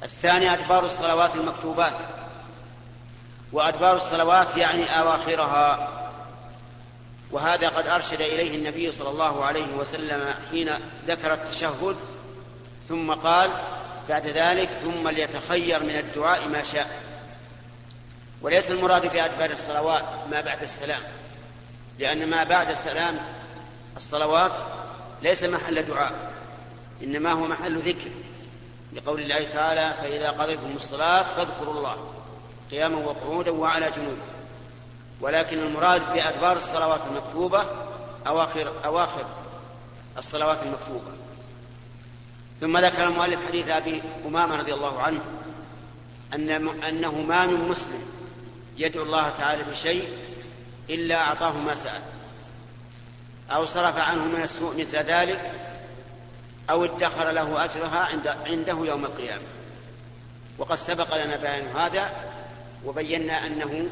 الثاني 0.03 0.53
أدبار 0.53 0.85
الصلوات 0.85 1.35
المكتوبات 1.35 1.97
وأدبار 3.51 3.95
الصلوات 3.95 4.57
يعني 4.57 4.99
أواخرها 4.99 5.95
وهذا 7.31 7.69
قد 7.69 7.87
أرشد 7.87 8.21
إليه 8.21 8.55
النبي 8.57 8.91
صلى 8.91 9.09
الله 9.09 9.45
عليه 9.45 9.65
وسلم 9.79 10.25
حين 10.51 10.69
ذكر 11.07 11.33
التشهد 11.33 11.95
ثم 12.89 13.13
قال 13.13 13.49
بعد 14.09 14.27
ذلك 14.27 14.69
ثم 14.69 15.07
ليتخير 15.07 15.83
من 15.83 15.95
الدعاء 15.95 16.47
ما 16.47 16.63
شاء 16.63 16.99
وليس 18.41 18.71
المراد 18.71 19.13
بأدبار 19.13 19.49
الصلوات 19.51 20.05
ما 20.31 20.41
بعد 20.41 20.61
السلام 20.61 21.01
لأن 21.99 22.29
ما 22.29 22.43
بعد 22.43 22.69
السلام 22.71 23.19
الصلوات 23.97 24.51
ليس 25.23 25.43
محل 25.43 25.83
دعاء 25.85 26.13
إنما 27.03 27.31
هو 27.31 27.47
محل 27.47 27.77
ذكر 27.79 28.09
لقول 28.93 29.21
الله 29.21 29.43
تعالى 29.43 29.93
فإذا 30.01 30.29
قضيتم 30.29 30.71
الصلاة 30.75 31.23
فاذكروا 31.23 31.73
الله 31.73 31.97
قياما 32.71 32.97
وقعودا 32.97 33.51
وعلى 33.51 33.91
جنوب 33.97 34.17
ولكن 35.21 35.59
المراد 35.59 36.13
بأدبار 36.13 36.57
الصلوات 36.57 36.99
المكتوبة 37.11 37.65
أواخر 38.27 38.73
أواخر 38.85 39.25
الصلوات 40.17 40.63
المكتوبة 40.63 41.18
ثم 42.61 42.77
ذكر 42.77 43.03
المؤلف 43.07 43.47
حديث 43.47 43.69
ابي 43.69 44.01
امامه 44.25 44.55
رضي 44.55 44.73
الله 44.73 45.01
عنه 45.01 45.19
أن 46.33 46.49
أنه 46.83 47.15
ما 47.21 47.45
من 47.45 47.67
مسلم 47.69 48.03
يدعو 48.77 49.03
الله 49.03 49.29
تعالى 49.29 49.63
بشيء 49.71 50.07
إلا 50.89 51.15
أعطاه 51.21 51.57
ما 51.57 51.75
سأل 51.75 52.01
أو 53.49 53.65
صرف 53.65 53.97
عنه 53.97 54.25
من 54.25 54.41
السوء 54.43 54.77
مثل 54.79 54.97
ذلك 54.97 55.51
أو 56.69 56.85
ادخر 56.85 57.31
له 57.31 57.65
أجرها 57.65 57.99
عند 57.99 58.27
عنده 58.27 58.73
يوم 58.85 59.05
القيامة 59.05 59.43
وقد 60.57 60.75
سبق 60.75 61.23
لنا 61.23 61.35
بيان 61.37 61.67
هذا 61.67 62.13
وبينا 62.85 63.45
أنه 63.45 63.87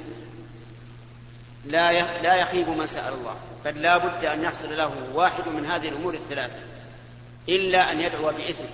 لا 1.66 2.22
لا 2.22 2.36
يخيب 2.36 2.70
من 2.70 2.88
سأل 2.88 3.14
الله 3.14 3.36
بل 3.66 3.82
لا 3.82 3.98
بد 3.98 4.26
أن 4.26 4.44
يحصل 4.44 4.78
له 4.78 4.92
واحد 5.14 5.48
من 5.48 5.66
هذه 5.66 5.90
الأمور 5.90 6.14
الثلاثة 6.14 6.67
إلا 7.50 7.92
أن 7.92 8.02
يدعو 8.02 8.32
بإثم 8.32 8.66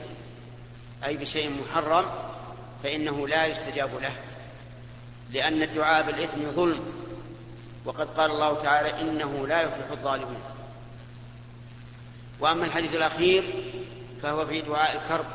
أي 1.05 1.17
بشيء 1.17 1.55
محرم 1.69 2.05
فإنه 2.83 3.27
لا 3.27 3.45
يستجاب 3.45 3.89
له 4.01 4.11
لأن 5.31 5.63
الدعاء 5.63 6.05
بالإثم 6.05 6.51
ظلم 6.51 6.79
وقد 7.85 8.07
قال 8.09 8.31
الله 8.31 8.63
تعالى 8.63 9.01
إنه 9.01 9.47
لا 9.47 9.61
يفلح 9.61 9.91
الظالمون 9.91 10.41
وأما 12.39 12.65
الحديث 12.65 12.95
الأخير 12.95 13.43
فهو 14.23 14.45
في 14.45 14.61
دعاء 14.61 15.01
الكرب 15.01 15.25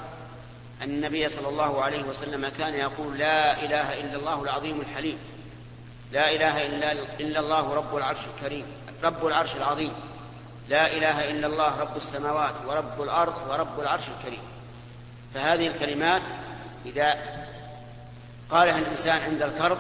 أن 0.83 0.89
النبي 0.91 1.29
صلى 1.29 1.49
الله 1.49 1.83
عليه 1.83 2.03
وسلم 2.05 2.49
كان 2.49 2.75
يقول 2.75 3.19
لا 3.19 3.65
إله 3.65 4.01
إلا 4.01 4.15
الله 4.17 4.43
العظيم 4.43 4.81
الحليم 4.81 5.19
لا 6.13 6.35
إله 6.35 6.67
إلا 7.21 7.41
الله 7.41 7.75
رب 7.75 7.97
العرش 7.97 8.19
الكريم 8.37 8.67
رب 9.05 9.27
العرش 9.27 9.57
العظيم 9.57 9.93
لا 10.69 10.87
إله 10.97 11.31
إلا 11.31 11.47
الله 11.47 11.77
رب 11.81 11.97
السماوات 11.97 12.55
ورب 12.67 13.03
الأرض 13.03 13.35
ورب 13.51 13.81
العرش 13.81 14.03
الكريم 14.19 14.41
فهذه 15.35 15.67
الكلمات 15.67 16.23
إذا 16.87 17.15
قالها 18.51 18.79
الإنسان 18.79 19.19
عند 19.21 19.43
الكرب 19.43 19.79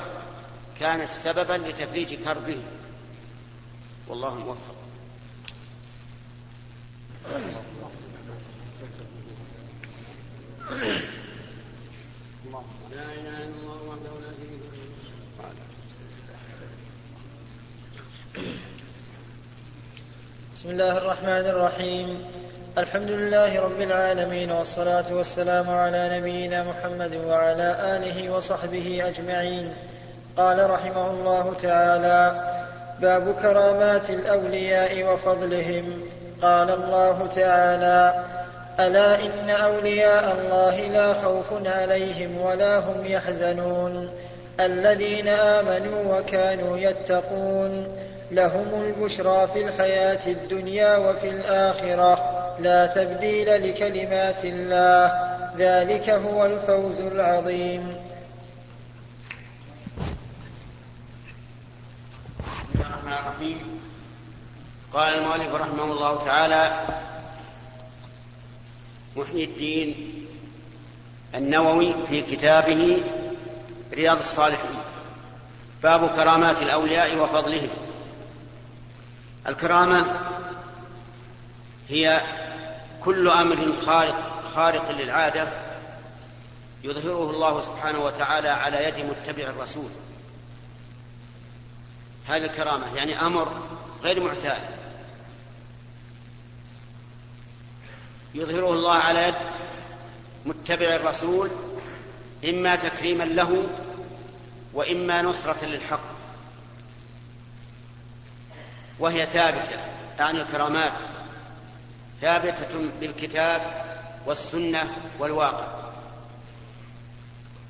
كانت 0.81 1.11
سببا 1.11 1.53
لتفريج 1.53 2.14
كربه 2.14 2.59
والله 4.09 4.35
موفق 4.35 4.74
لا 12.90 13.05
إله 13.12 13.38
إلا 13.38 13.44
الله 13.53 13.83
وحده 13.88 14.20
لا 14.27 14.33
شريك 14.37 14.61
له 15.42 15.77
بسم 20.58 20.70
الله 20.70 20.96
الرحمن 20.96 21.44
الرحيم 21.54 22.24
الحمد 22.78 23.10
لله 23.10 23.60
رب 23.60 23.80
العالمين 23.80 24.50
والصلاة 24.52 25.04
والسلام 25.12 25.70
على 25.70 26.18
نبينا 26.20 26.64
محمد 26.64 27.14
وعلى 27.26 27.76
آله 27.96 28.30
وصحبه 28.30 29.02
أجمعين 29.08 29.72
قال 30.36 30.70
رحمه 30.70 31.10
الله 31.10 31.54
تعالى 31.62 32.40
باب 33.00 33.34
كرامات 33.34 34.10
الأولياء 34.10 35.12
وفضلهم 35.12 36.00
قال 36.42 36.70
الله 36.70 37.26
تعالى 37.36 38.24
ألا 38.80 39.14
إن 39.20 39.50
أولياء 39.50 40.36
الله 40.40 40.80
لا 40.80 41.12
خوف 41.14 41.66
عليهم 41.66 42.40
ولا 42.42 42.78
هم 42.78 43.02
يحزنون 43.04 44.10
الذين 44.60 45.28
آمنوا 45.28 46.18
وكانوا 46.18 46.78
يتقون 46.78 47.86
لهم 48.30 48.82
البشرى 48.82 49.46
في 49.46 49.64
الحياة 49.68 50.26
الدنيا 50.32 50.96
وفي 50.96 51.28
الآخرة 51.28 52.12
لا 52.60 52.86
تبديل 52.86 53.68
لكلمات 53.70 54.44
الله 54.44 55.12
ذلك 55.58 56.10
هو 56.10 56.46
الفوز 56.46 57.00
العظيم 57.00 57.96
قال 64.92 65.14
المؤلف 65.14 65.54
رحمه 65.54 65.84
الله 65.84 66.24
تعالى 66.24 66.72
محيي 69.16 69.44
الدين 69.44 70.14
النووي 71.34 71.94
في 72.08 72.22
كتابه 72.22 72.98
رياض 73.94 74.18
الصالحين 74.18 74.78
باب 75.82 76.06
كرامات 76.08 76.62
الاولياء 76.62 77.16
وفضلهم 77.18 77.68
الكرامة 79.48 80.06
هي 81.88 82.20
كل 83.04 83.28
أمر 83.28 83.72
خارق 83.87 84.42
خارق 84.54 84.90
للعادة 84.90 85.48
يظهره 86.84 87.30
الله 87.30 87.61
سبحانه 87.61 87.98
وتعالى 87.98 88.48
على 88.48 88.84
يد 88.84 88.94
متبع 89.06 89.42
الرسول 89.42 89.90
هذه 92.28 92.44
الكرامة 92.44 92.96
يعني 92.96 93.26
أمر 93.26 93.52
غير 94.02 94.22
معتاد 94.24 94.61
يظهره 98.34 98.72
الله 98.72 98.94
على 98.94 99.22
يد 99.28 99.34
متبع 100.46 100.87
الرسول 100.94 101.50
إما 102.48 102.76
تكريما 102.76 103.24
له 103.24 103.64
وإما 104.74 105.22
نصرة 105.22 105.64
للحق 105.64 106.17
وهي 109.00 109.26
ثابتة 109.26 109.78
عن 110.20 110.37
الكرامات 110.37 110.92
ثابتة 112.20 112.64
بالكتاب 113.00 113.61
والسنة 114.26 114.87
والواقع 115.18 115.66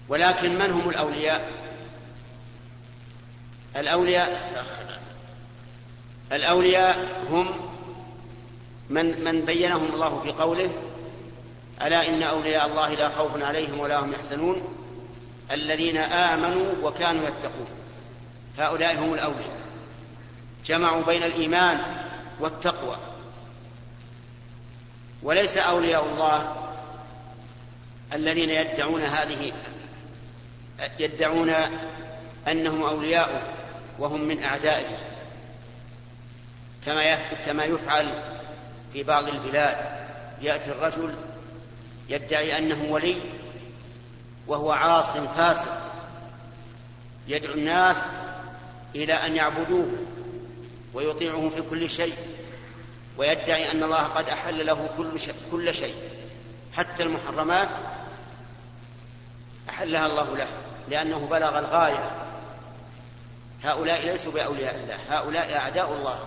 ولكن 0.09 0.55
من 0.55 0.71
هم 0.71 0.91
الأولياء 0.91 1.49
الأولياء 3.77 4.61
الأولياء 6.33 7.07
هم 7.31 7.51
من 8.91 9.25
من 9.25 9.41
بينهم 9.45 9.85
الله 9.87 10.21
في 10.21 10.33
قوله 10.33 10.71
ألا 11.83 12.09
إن 12.09 12.23
أولياء 12.23 12.67
الله 12.67 12.95
لا 12.95 13.09
خوف 13.09 13.43
عليهم 13.43 13.81
ولا 13.81 13.99
هم 14.01 14.13
يحزنون 14.13 14.75
الذين 15.51 15.97
آمنوا 15.97 16.67
وكانوا 16.83 17.23
يتقون 17.25 17.69
هؤلاء 18.59 18.99
هم 18.99 19.15
الأولياء 19.15 19.58
جمعوا 20.67 21.05
بين 21.05 21.23
الايمان 21.23 21.81
والتقوى 22.41 22.97
وليس 25.23 25.57
اولياء 25.57 26.05
الله 26.05 26.55
الذين 28.13 28.51
يدعون 28.51 29.03
هذه 29.03 29.53
يدعون 30.99 31.55
انهم 32.49 32.83
اولياء 32.83 33.43
وهم 33.99 34.21
من 34.25 34.45
اعدائه 34.45 34.97
كما 36.87 37.15
كما 37.47 37.65
يفعل 37.65 38.23
في 38.93 39.03
بعض 39.03 39.25
البلاد 39.29 39.77
ياتي 40.43 40.73
الرجل 40.73 41.15
يدعي 42.09 42.59
انه 42.59 42.93
ولي 42.93 43.17
وهو 44.47 44.73
عاص 44.73 45.11
فاسق 45.17 45.81
يدعو 47.29 47.55
الناس 47.55 48.01
الى 48.97 49.15
ان 49.15 49.37
يعبدوه 49.37 49.89
ويطيعه 50.99 51.49
في 51.49 51.63
كل 51.71 51.91
شيء 51.91 52.13
ويدعي 53.19 53.73
أن 53.73 53.83
الله 53.83 54.03
قد 54.03 54.29
أحل 54.29 54.67
له 54.67 54.89
كل 54.97 55.21
شيء, 55.21 55.35
كل 55.53 55.75
شيء 55.75 55.95
حتى 56.77 57.03
المحرمات 57.03 57.69
أحلها 59.71 60.07
الله 60.07 60.37
له 60.37 60.47
لأنه 60.91 61.19
بلغ 61.31 61.59
الغاية 61.59 62.11
هؤلاء 63.65 64.05
ليسوا 64.07 64.33
بأولياء 64.33 64.75
الله 64.75 64.97
هؤلاء 65.09 65.57
أعداء 65.57 65.93
الله 65.93 66.19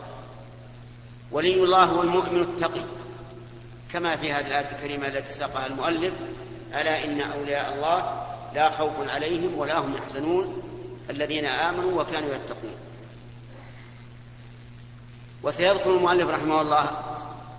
ولي 1.31 1.53
الله 1.53 1.83
هو 1.83 2.01
المؤمن 2.01 2.39
التقي 2.41 2.81
كما 3.93 4.15
في 4.15 4.33
هذه 4.33 4.47
الآية 4.47 4.71
الكريمة 4.71 5.07
التي 5.07 5.33
ساقها 5.33 5.65
المؤلف 5.65 6.13
ألا 6.73 7.03
إن 7.03 7.21
أولياء 7.21 7.73
الله 7.73 8.23
لا 8.55 8.69
خوف 8.69 9.09
عليهم 9.09 9.57
ولا 9.57 9.77
هم 9.79 9.97
يحزنون 9.97 10.63
الذين 11.09 11.45
آمنوا 11.45 12.01
وكانوا 12.01 12.29
يتقون 12.35 12.75
وسيذكر 15.43 15.89
المؤلف 15.95 16.27
رحمه 16.29 16.61
الله 16.61 16.91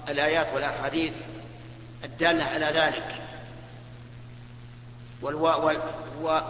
الآيات 0.09 0.53
والأحاديث 0.55 1.15
الدالة 2.05 2.45
على 2.45 2.67
ذلك 2.67 3.15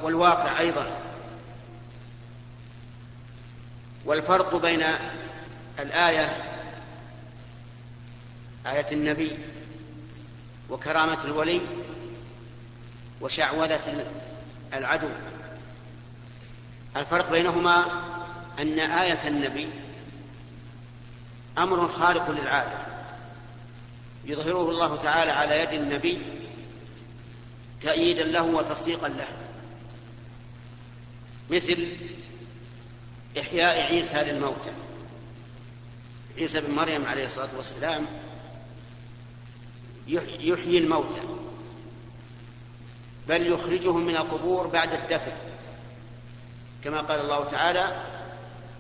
والواقع 0.03 0.59
أيضا 0.59 0.87
والفرق 4.05 4.57
بين 4.57 4.83
الآية 5.79 6.37
آية 8.67 8.87
النبي 8.93 9.39
وكرامة 10.71 11.25
الولي 11.25 11.61
وشعوذة 13.21 14.05
العدو 14.75 15.09
الفرق 16.97 17.31
بينهما 17.31 17.85
أن 18.61 18.79
آية 18.81 19.29
النبي 19.29 19.69
امر 21.59 21.89
خارق 21.89 22.31
للعاده 22.31 22.77
يظهره 24.25 24.71
الله 24.71 24.97
تعالى 24.97 25.31
على 25.31 25.61
يد 25.61 25.69
النبي 25.83 26.19
تأييدا 27.83 28.23
له 28.23 28.43
وتصديقا 28.43 29.09
له 29.09 29.27
مثل 31.51 31.87
إحياء 33.41 33.93
عيسى 33.93 34.17
للموتى 34.25 34.73
عيسى 36.39 36.61
بن 36.61 36.71
مريم 36.75 37.07
عليه 37.07 37.27
الصلاة 37.27 37.49
والسلام 37.57 38.07
يحيي 40.41 40.79
الموتى 40.79 41.21
بل 43.29 43.53
يخرجهم 43.53 44.07
من 44.07 44.17
القبور 44.17 44.67
بعد 44.67 44.93
الدفن 44.93 45.33
كما 46.85 47.01
قال 47.01 47.21
الله 47.21 47.45
تعالى 47.45 48.05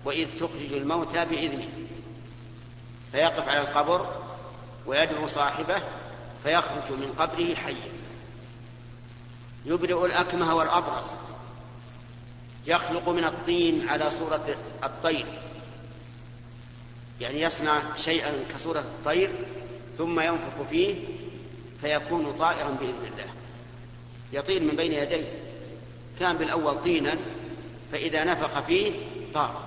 وإذ 0.04 0.28
تخرج 0.38 0.72
الموتى 0.72 1.24
بإذنه 1.24 1.68
فيقف 3.12 3.48
على 3.48 3.60
القبر 3.60 4.06
ويدعو 4.86 5.26
صاحبه 5.26 5.74
فيخرج 6.42 6.90
من 6.92 7.12
قبره 7.18 7.54
حيا 7.54 7.92
يبرئ 9.66 10.06
الأكمه 10.06 10.54
والأبرص 10.54 11.10
يخلق 12.66 13.08
من 13.08 13.24
الطين 13.24 13.88
على 13.88 14.10
صورة 14.10 14.56
الطير 14.84 15.26
يعني 17.20 17.40
يصنع 17.40 17.80
شيئا 17.96 18.32
كصورة 18.54 18.80
الطير 18.80 19.32
ثم 19.98 20.20
ينفخ 20.20 20.62
فيه 20.70 20.94
فيكون 21.80 22.32
طائرا 22.38 22.70
بإذن 22.70 23.06
الله 23.14 23.30
يطير 24.32 24.60
من 24.60 24.76
بين 24.76 24.92
يديه 24.92 25.32
كان 26.20 26.36
بالأول 26.38 26.82
طينا 26.82 27.16
فإذا 27.92 28.24
نفخ 28.24 28.60
فيه 28.60 28.92
طار 29.34 29.60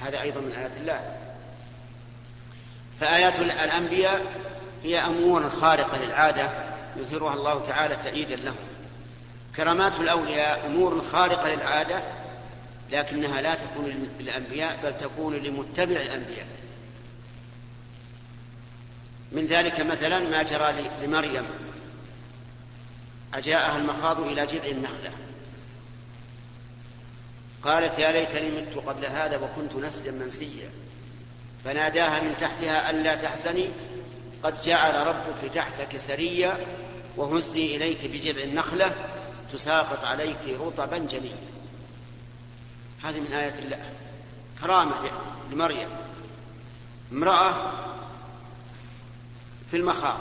هذا 0.00 0.20
أيضا 0.20 0.40
من 0.40 0.52
آيات 0.52 0.76
الله 0.76 1.17
فآيات 3.00 3.36
الأنبياء 3.40 4.22
هي 4.82 4.98
أمور 4.98 5.48
خارقة 5.48 6.04
للعادة 6.04 6.50
يثيرها 6.96 7.34
الله 7.34 7.66
تعالى 7.66 7.96
تأييدا 8.04 8.36
لهم 8.36 8.54
كرامات 9.56 9.92
الأولياء 10.00 10.66
أمور 10.66 11.00
خارقة 11.02 11.48
للعادة 11.54 12.02
لكنها 12.90 13.40
لا 13.42 13.54
تكون 13.54 14.08
للأنبياء 14.20 14.78
بل 14.82 14.96
تكون 14.98 15.34
لمتبع 15.36 15.96
الأنبياء 16.00 16.46
من 19.32 19.46
ذلك 19.46 19.80
مثلا 19.80 20.18
ما 20.18 20.42
جرى 20.42 20.74
لمريم 21.02 21.42
أجاءها 23.34 23.76
المخاض 23.76 24.20
إلى 24.20 24.46
جذع 24.46 24.66
النخلة 24.66 25.10
قالت 27.62 27.98
يا 27.98 28.12
ليتني 28.12 28.50
مت 28.60 28.74
قبل 28.88 29.06
هذا 29.06 29.36
وكنت 29.38 29.72
نسلا 29.74 30.10
منسيا 30.12 30.70
فناداها 31.64 32.20
من 32.22 32.36
تحتها 32.40 32.90
ألا 32.90 33.14
تحزني 33.14 33.68
قد 34.42 34.62
جعل 34.62 35.06
ربك 35.06 35.50
تحتك 35.54 35.96
سريا 35.96 36.58
وهزني 37.16 37.76
إليك 37.76 38.06
بجذع 38.10 38.42
النخلة 38.42 38.92
تساقط 39.52 40.04
عليك 40.04 40.38
رطبا 40.48 40.98
جميلا 40.98 41.36
هذه 43.04 43.20
من 43.20 43.32
آيات 43.32 43.58
الله 43.58 43.80
كرامة 44.60 44.92
لمريم 45.52 45.88
امرأة 47.12 47.54
في 49.70 49.76
المخاض 49.76 50.18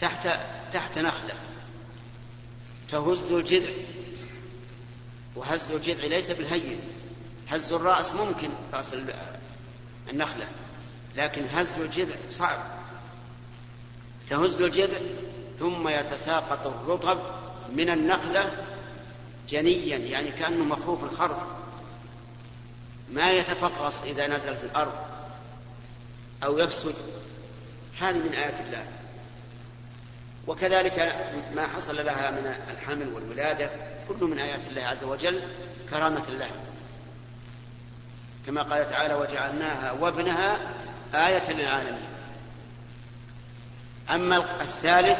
تحت 0.00 0.28
تحت 0.72 0.98
نخلة 0.98 1.34
تهز 2.90 3.32
الجذع 3.32 3.72
وهز 5.36 5.70
الجذع 5.70 6.04
ليس 6.06 6.30
بالهين 6.30 6.80
هز 7.50 7.72
الرأس 7.72 8.14
ممكن 8.14 8.48
رأس 8.74 8.94
النخلة 10.10 10.46
لكن 11.16 11.44
هز 11.54 11.70
الجذع 11.80 12.14
صعب 12.30 12.58
تهز 14.30 14.60
الجذع 14.62 14.98
ثم 15.58 15.88
يتساقط 15.88 16.66
الرطب 16.66 17.18
من 17.72 17.90
النخلة 17.90 18.52
جنيا 19.48 19.96
يعني 19.98 20.30
كأنه 20.30 20.64
مخروف 20.64 21.04
الخرف 21.04 21.38
ما 23.10 23.30
يتفقص 23.30 24.02
إذا 24.02 24.26
نزل 24.26 24.56
في 24.56 24.64
الأرض 24.64 24.92
أو 26.44 26.58
يفسد 26.58 26.94
هذه 28.00 28.16
من 28.18 28.32
آيات 28.34 28.60
الله 28.60 28.86
وكذلك 30.46 31.16
ما 31.54 31.66
حصل 31.68 32.04
لها 32.06 32.30
من 32.30 32.54
الحمل 32.70 33.12
والولادة 33.14 33.70
كله 34.08 34.26
من 34.26 34.38
آيات 34.38 34.60
الله 34.70 34.82
عز 34.82 35.04
وجل 35.04 35.40
كرامة 35.90 36.28
الله 36.28 36.48
كما 38.46 38.62
قال 38.62 38.90
تعالى 38.90 39.14
وجعلناها 39.14 39.92
وابنها 39.92 40.56
آية 41.14 41.52
للعالمين 41.52 42.02
أما 44.10 44.36
الثالث 44.60 45.18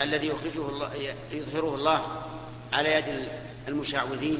الذي 0.00 0.26
يخرجه 0.26 0.68
الله 0.68 0.90
يظهره 1.32 1.74
الله 1.74 2.22
على 2.72 2.94
يد 2.94 3.28
المشعوذين 3.68 4.38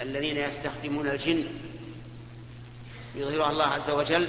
الذين 0.00 0.36
يستخدمون 0.36 1.08
الجن 1.08 1.46
يظهرها 3.16 3.50
الله 3.50 3.66
عز 3.66 3.90
وجل 3.90 4.28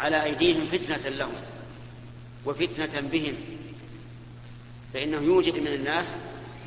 على 0.00 0.24
أيديهم 0.24 0.66
فتنة 0.66 1.08
لهم 1.16 1.34
وفتنة 2.46 3.00
بهم 3.00 3.34
فإنه 4.94 5.18
يوجد 5.18 5.58
من 5.58 5.66
الناس 5.72 6.12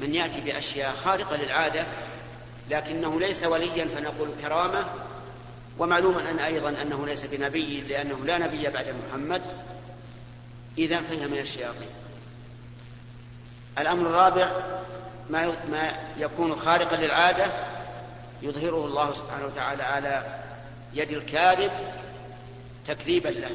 من 0.02 0.16
يأتي 0.16 0.42
بأشياء 0.42 0.94
خارقة 0.96 1.36
للعادة 1.38 1.86
لكنه 2.70 3.20
ليس 3.20 3.44
وليا 3.44 3.86
فنقول 3.86 4.30
كرامة 4.42 4.86
ومعلوم 5.80 6.18
أن 6.18 6.40
أيضا 6.40 6.70
أنه 6.82 7.06
ليس 7.06 7.26
بنبي 7.26 7.82
لأنه 7.82 8.26
لا 8.26 8.38
نبي 8.38 8.70
بعد 8.70 8.96
محمد 9.10 9.42
إذا 10.78 11.02
فهي 11.02 11.28
من 11.28 11.38
الشياطين 11.38 11.88
الأمر 13.78 14.10
الرابع 14.10 14.52
ما 15.30 15.46
ما 15.72 15.92
يكون 16.18 16.56
خارقا 16.56 16.96
للعادة 16.98 17.46
يظهره 18.42 18.86
الله 18.86 19.14
سبحانه 19.14 19.46
وتعالى 19.46 19.84
على 19.84 20.40
يد 20.94 21.12
الكاذب 21.12 21.72
تكذيبا 22.88 23.30
له 23.30 23.50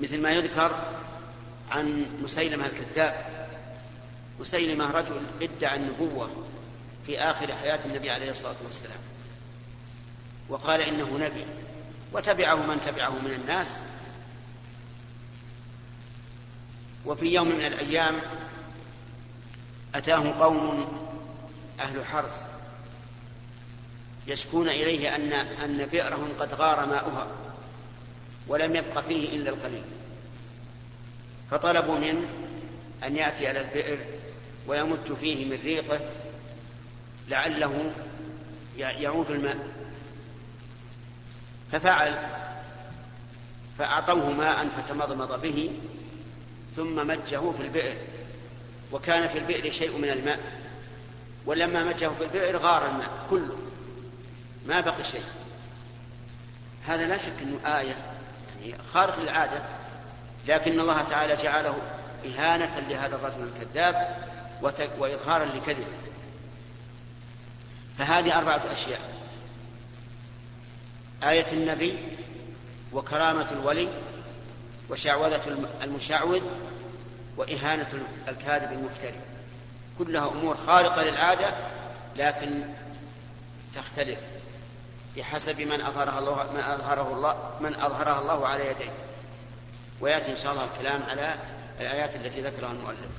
مثل 0.00 0.22
ما 0.22 0.30
يذكر 0.30 0.70
عن 1.70 2.06
مسيلمة 2.22 2.66
الكذاب 2.66 3.14
مسيلمة 4.40 4.90
رجل 4.90 5.20
ادعى 5.42 5.76
النبوة 5.76 6.30
في 7.06 7.18
آخر 7.18 7.54
حياة 7.54 7.80
النبي 7.86 8.10
عليه 8.10 8.30
الصلاة 8.30 8.54
والسلام 8.64 8.98
وقال 10.48 10.80
إنه 10.80 11.18
نبي 11.20 11.44
وتبعه 12.12 12.66
من 12.66 12.80
تبعه 12.80 13.10
من 13.18 13.30
الناس 13.30 13.74
وفي 17.06 17.26
يوم 17.26 17.48
من 17.48 17.66
الأيام 17.66 18.14
أتاه 19.94 20.40
قوم 20.44 20.88
أهل 21.80 22.04
حرث 22.04 22.42
يشكون 24.26 24.68
إليه 24.68 25.14
أن 25.16 25.32
أن 25.32 25.86
بئرهم 25.86 26.28
قد 26.40 26.54
غار 26.54 26.86
ماؤها 26.86 27.26
ولم 28.48 28.76
يبق 28.76 29.00
فيه 29.00 29.28
إلا 29.36 29.50
القليل 29.50 29.84
فطلبوا 31.50 31.98
منه 31.98 32.28
أن 33.04 33.16
يأتي 33.16 33.46
على 33.48 33.60
البئر 33.60 33.98
ويمت 34.68 35.12
فيه 35.12 35.44
من 35.44 35.60
ريقه 35.64 36.00
لعله 37.30 37.90
يعود 38.78 39.30
الماء 39.30 39.58
ففعل 41.72 42.18
فأعطوه 43.78 44.30
ماء 44.32 44.68
فتمضمض 44.68 45.40
به 45.42 45.70
ثم 46.76 47.06
مجه 47.06 47.52
في 47.52 47.62
البئر 47.62 47.96
وكان 48.92 49.28
في 49.28 49.38
البئر 49.38 49.70
شيء 49.72 49.98
من 49.98 50.10
الماء 50.10 50.38
ولما 51.46 51.84
مجه 51.84 52.10
في 52.18 52.24
البئر 52.24 52.56
غار 52.56 52.86
الماء 52.90 53.10
كله 53.30 53.56
ما 54.66 54.80
بقي 54.80 55.04
شيء 55.12 55.22
هذا 56.86 57.06
لا 57.06 57.18
شك 57.18 57.32
انه 57.42 57.76
آية 57.78 57.96
يعني 58.64 58.74
خارق 58.94 59.20
للعادة 59.20 59.62
لكن 60.48 60.80
الله 60.80 61.02
تعالى 61.02 61.36
جعله 61.36 61.76
إهانة 62.26 62.80
لهذا 62.88 63.16
الرجل 63.16 63.48
الكذاب 63.56 64.18
وإظهارا 64.98 65.44
لكذبه 65.44 65.86
فهذه 68.00 68.38
أربعة 68.38 68.62
أشياء 68.72 69.00
آية 71.24 71.46
النبي 71.52 71.96
وكرامة 72.92 73.50
الولي 73.50 73.88
وشعوذة 74.90 75.40
المشعوذ 75.82 76.40
وإهانة 77.36 77.88
الكاذب 78.28 78.72
المفتري 78.72 79.20
كلها 79.98 80.28
أمور 80.28 80.56
خارقة 80.56 81.02
للعادة 81.02 81.54
لكن 82.16 82.62
تختلف 83.76 84.18
بحسب 85.16 85.60
من 85.60 85.80
أظهرها 85.80 86.18
الله 86.18 86.52
من 86.52 86.60
أظهره 86.60 87.14
الله 87.14 87.50
من 87.60 87.74
أظهرها 87.74 88.20
الله 88.20 88.46
على 88.48 88.62
يديه 88.64 88.90
ويأتي 90.00 90.32
إن 90.32 90.36
شاء 90.36 90.52
الله 90.52 90.64
الكلام 90.74 91.02
على 91.02 91.34
الآيات 91.80 92.16
التي 92.16 92.40
ذكرها 92.40 92.72
المؤلف 92.72 93.10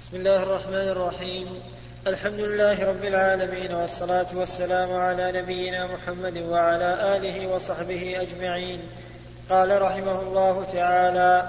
بسم 0.00 0.16
الله 0.16 0.42
الرحمن 0.42 0.74
الرحيم 0.74 1.62
الحمد 2.06 2.40
لله 2.40 2.88
رب 2.88 3.04
العالمين 3.04 3.74
والصلاة 3.74 4.26
والسلام 4.34 4.96
على 4.96 5.32
نبينا 5.42 5.86
محمد 5.86 6.38
وعلى 6.48 7.16
آله 7.16 7.46
وصحبه 7.48 8.16
أجمعين 8.20 8.80
قال 9.50 9.82
رحمه 9.82 10.20
الله 10.20 10.64
تعالى 10.72 11.46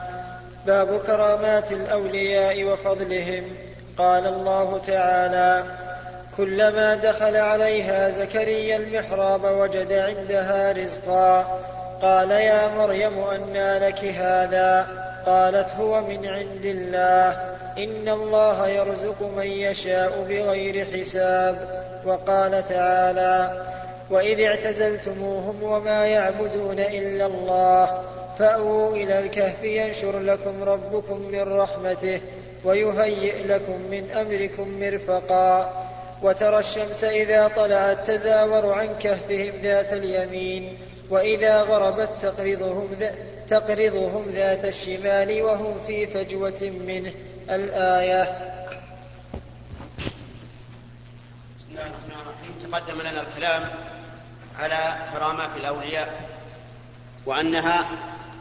باب 0.65 0.99
كرامات 0.99 1.71
الأولياء 1.71 2.63
وفضلهم 2.63 3.43
قال 3.97 4.27
الله 4.27 4.81
تعالى 4.87 5.63
كلما 6.37 6.95
دخل 6.95 7.35
عليها 7.35 8.09
زكريا 8.09 8.75
المحراب 8.77 9.43
وجد 9.43 9.93
عندها 9.93 10.71
رزقا 10.71 11.59
قال 12.01 12.31
يا 12.31 12.67
مريم 12.75 13.19
أنى 13.23 13.79
لك 13.79 14.05
هذا 14.05 14.87
قالت 15.25 15.69
هو 15.79 16.01
من 16.01 16.25
عند 16.27 16.65
الله 16.65 17.50
إن 17.77 18.09
الله 18.09 18.67
يرزق 18.67 19.21
من 19.37 19.45
يشاء 19.47 20.25
بغير 20.29 20.85
حساب 20.85 21.83
وقال 22.05 22.63
تعالى 22.69 23.65
وإذ 24.09 24.39
اعتزلتموهم 24.41 25.63
وما 25.63 26.05
يعبدون 26.07 26.79
إلا 26.79 27.25
الله 27.25 28.03
فأووا 28.39 28.95
إلى 28.95 29.19
الكهف 29.19 29.63
ينشر 29.63 30.19
لكم 30.19 30.63
ربكم 30.63 31.21
من 31.21 31.43
رحمته 31.59 32.21
ويهيئ 32.65 33.47
لكم 33.47 33.79
من 33.91 34.09
أمركم 34.21 34.79
مرفقا 34.79 35.73
وترى 36.23 36.59
الشمس 36.59 37.03
إذا 37.03 37.47
طلعت 37.55 38.07
تزاور 38.07 38.71
عن 38.73 38.87
كهفهم 39.01 39.51
ذات 39.63 39.93
اليمين 39.93 40.77
وإذا 41.09 41.61
غربت 41.61 42.09
تقرضهم, 43.49 44.25
ذات 44.35 44.65
الشمال 44.65 45.41
وهم 45.41 45.73
في 45.87 46.07
فجوة 46.07 46.71
منه 46.87 47.11
الآية 47.49 48.23
بسم 51.57 51.67
الله 51.69 51.85
الرحمن 51.85 52.11
الرحيم 52.23 52.71
تقدم 52.71 53.01
لنا 53.01 53.21
الكلام 53.21 53.69
على 54.59 54.95
كرامات 55.13 55.49
الأولياء 55.55 56.29
وأنها 57.25 57.87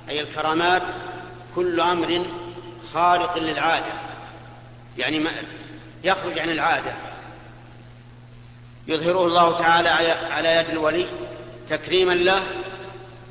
أي 0.09 0.21
الكرامات 0.21 0.83
كل 1.55 1.81
أمر 1.81 2.27
خارق 2.93 3.39
للعادة 3.39 3.93
يعني 4.99 5.19
ما 5.19 5.31
يخرج 6.05 6.39
عن 6.39 6.51
العادة 6.51 6.93
يظهره 8.87 9.27
الله 9.27 9.59
تعالى 9.59 9.89
على 10.33 10.57
يد 10.57 10.69
الولي 10.71 11.07
تكريما 11.69 12.13
له 12.13 12.43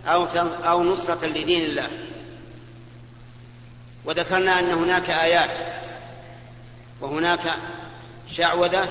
أو 0.05 0.25
أو 0.63 0.83
نصرة 0.83 1.25
لدين 1.25 1.65
الله 1.65 1.87
وذكرنا 4.09 4.59
أن 4.59 4.71
هناك 4.71 5.09
آيات 5.09 5.57
وهناك 7.01 7.39
شعوذة 8.27 8.87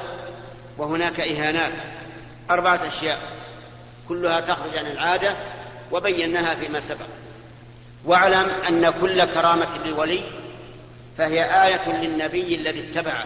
وهناك 0.79 1.21
إهانات 1.21 1.73
أربعة 2.51 2.81
أشياء 2.89 3.19
كلها 4.09 4.41
تخرج 4.41 4.77
عن 4.79 4.87
العادة 4.87 5.35
وبيناها 5.93 6.55
فيما 6.55 6.81
سبق 6.81 7.05
واعلم 8.05 8.49
أن 8.69 8.91
كل 9.01 9.25
كرامة 9.25 9.79
لولي 9.85 10.25
فهي 11.16 11.66
آية 11.66 11.89
للنبي 11.89 12.55
الذي 12.55 12.81
اتبعه 12.81 13.25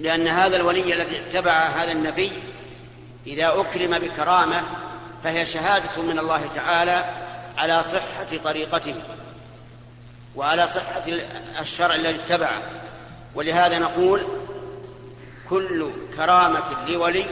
لأن 0.00 0.28
هذا 0.28 0.56
الولي 0.56 0.94
الذي 0.94 1.18
اتبع 1.18 1.52
هذا 1.52 1.92
النبي 1.92 2.32
إذا 3.26 3.46
أكرم 3.60 3.98
بكرامة 3.98 4.62
فهي 5.24 5.46
شهادة 5.46 6.02
من 6.02 6.18
الله 6.18 6.46
تعالى 6.56 7.04
على 7.58 7.82
صحة 7.82 8.36
طريقته 8.44 8.94
وعلى 10.36 10.66
صحة 10.66 11.02
الشرع 11.60 11.94
الذي 11.94 12.14
اتبعه 12.20 12.62
ولهذا 13.34 13.78
نقول 13.78 14.22
كل 15.50 15.90
كرامة 16.16 16.86
لولي 16.88 17.26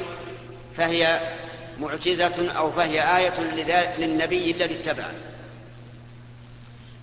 فهي 0.77 1.21
معجزة 1.81 2.53
أو 2.57 2.73
فهي 2.73 3.17
آية 3.17 3.41
للنبي 3.99 4.51
الذي 4.51 4.75
اتبعه 4.75 5.11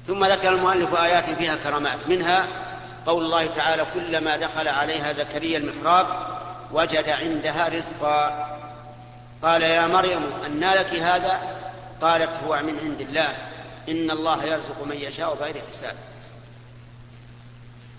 ثم 0.08 0.26
ذكر 0.26 0.50
المؤلف 0.50 0.96
آيات 0.96 1.26
فيها 1.30 1.56
كرامات 1.56 2.08
منها 2.08 2.46
قول 3.06 3.26
الله 3.26 3.46
تعالى 3.48 3.86
كلما 3.94 4.38
دخل 4.38 4.68
عليها 4.68 5.14
زكريا 5.14 5.58
المحراب 5.58 6.08
وجد 6.72 7.10
عندها 7.10 7.68
رزقا 7.68 8.48
قال 9.44 9.62
يا 9.62 9.88
مريم 9.88 10.22
أن 10.46 10.60
لك 10.60 10.94
هذا 10.94 11.40
قالت 12.02 12.30
هو 12.48 12.62
من 12.62 12.80
عند 12.84 13.02
الله 13.02 13.28
إن 13.90 14.12
الله 14.12 14.44
يرزق 14.44 14.84
من 14.84 14.96
يشاء 14.98 15.34
بغير 15.36 15.62
حساب 15.72 15.96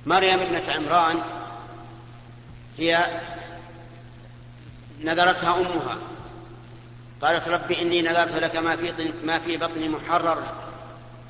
مريم 0.06 0.40
ابنة 0.40 0.62
عمران 0.72 1.22
هي 2.78 3.20
نذرتها 5.00 5.56
أمها 5.56 5.96
قالت 7.22 7.48
رب 7.48 7.70
إني 7.72 8.02
نذرت 8.02 8.32
لك 8.34 8.56
ما 8.56 8.76
في 8.76 9.12
ما 9.24 9.38
في 9.38 9.56
بطني 9.56 9.88
محرر 9.88 10.42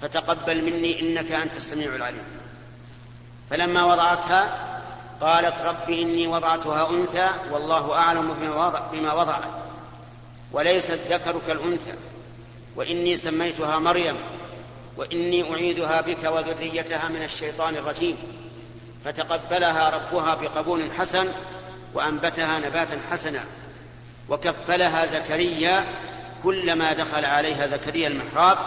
فتقبل 0.03 0.65
مني 0.65 1.01
إنك 1.01 1.33
أنت 1.33 1.57
السميع 1.57 1.95
العليم 1.95 2.23
فلما 3.51 3.85
وضعتها 3.85 4.57
قالت 5.21 5.59
رب 5.61 5.91
إني 5.91 6.27
وضعتها 6.27 6.91
أنثى 6.91 7.29
والله 7.51 7.95
أعلم 7.99 8.35
بما, 8.35 8.67
وضع 8.67 8.79
بما 8.93 9.13
وضعت 9.13 9.65
وليس 10.53 10.91
الذكر 10.91 11.41
كالأنثى 11.47 11.95
وإني 12.77 13.17
سميتها 13.17 13.79
مريم 13.79 14.17
واني 14.97 15.53
اعيدها 15.53 16.01
بك 16.01 16.25
وذريتها 16.25 17.09
من 17.09 17.23
الشيطان 17.23 17.77
الرجيم 17.77 18.17
فتقبلها 19.05 19.91
ربها 19.91 20.35
بقبول 20.35 20.93
حسن 20.93 21.29
وانبتها 21.95 22.59
نباتا 22.59 23.01
حسنا 23.11 23.41
وكفلها 24.29 25.07
زكريا 25.07 25.85
كلما 26.43 26.93
دخل 26.93 27.25
عليها 27.25 27.67
زكريا 27.67 28.09
المحراب 28.09 28.59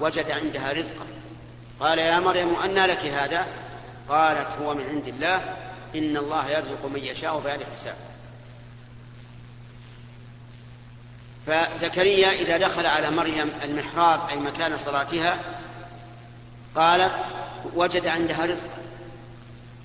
وجد 0.00 0.30
عندها 0.30 0.72
رزقا 0.72 1.06
قال 1.80 1.98
يا 1.98 2.20
مريم 2.20 2.54
انى 2.56 2.86
لك 2.86 2.98
هذا 3.04 3.46
قالت 4.08 4.48
هو 4.62 4.74
من 4.74 4.86
عند 4.88 5.06
الله 5.08 5.36
ان 5.96 6.16
الله 6.16 6.50
يرزق 6.50 6.86
من 6.86 7.00
يشاء 7.04 7.38
بغير 7.38 7.58
حساب 7.72 7.94
فزكريا 11.46 12.30
اذا 12.32 12.58
دخل 12.58 12.86
على 12.86 13.10
مريم 13.10 13.50
المحراب 13.64 14.20
اي 14.28 14.36
مكان 14.36 14.76
صلاتها 14.76 15.38
قال 16.76 17.10
وجد 17.74 18.06
عندها 18.06 18.46
رزقا 18.46 18.78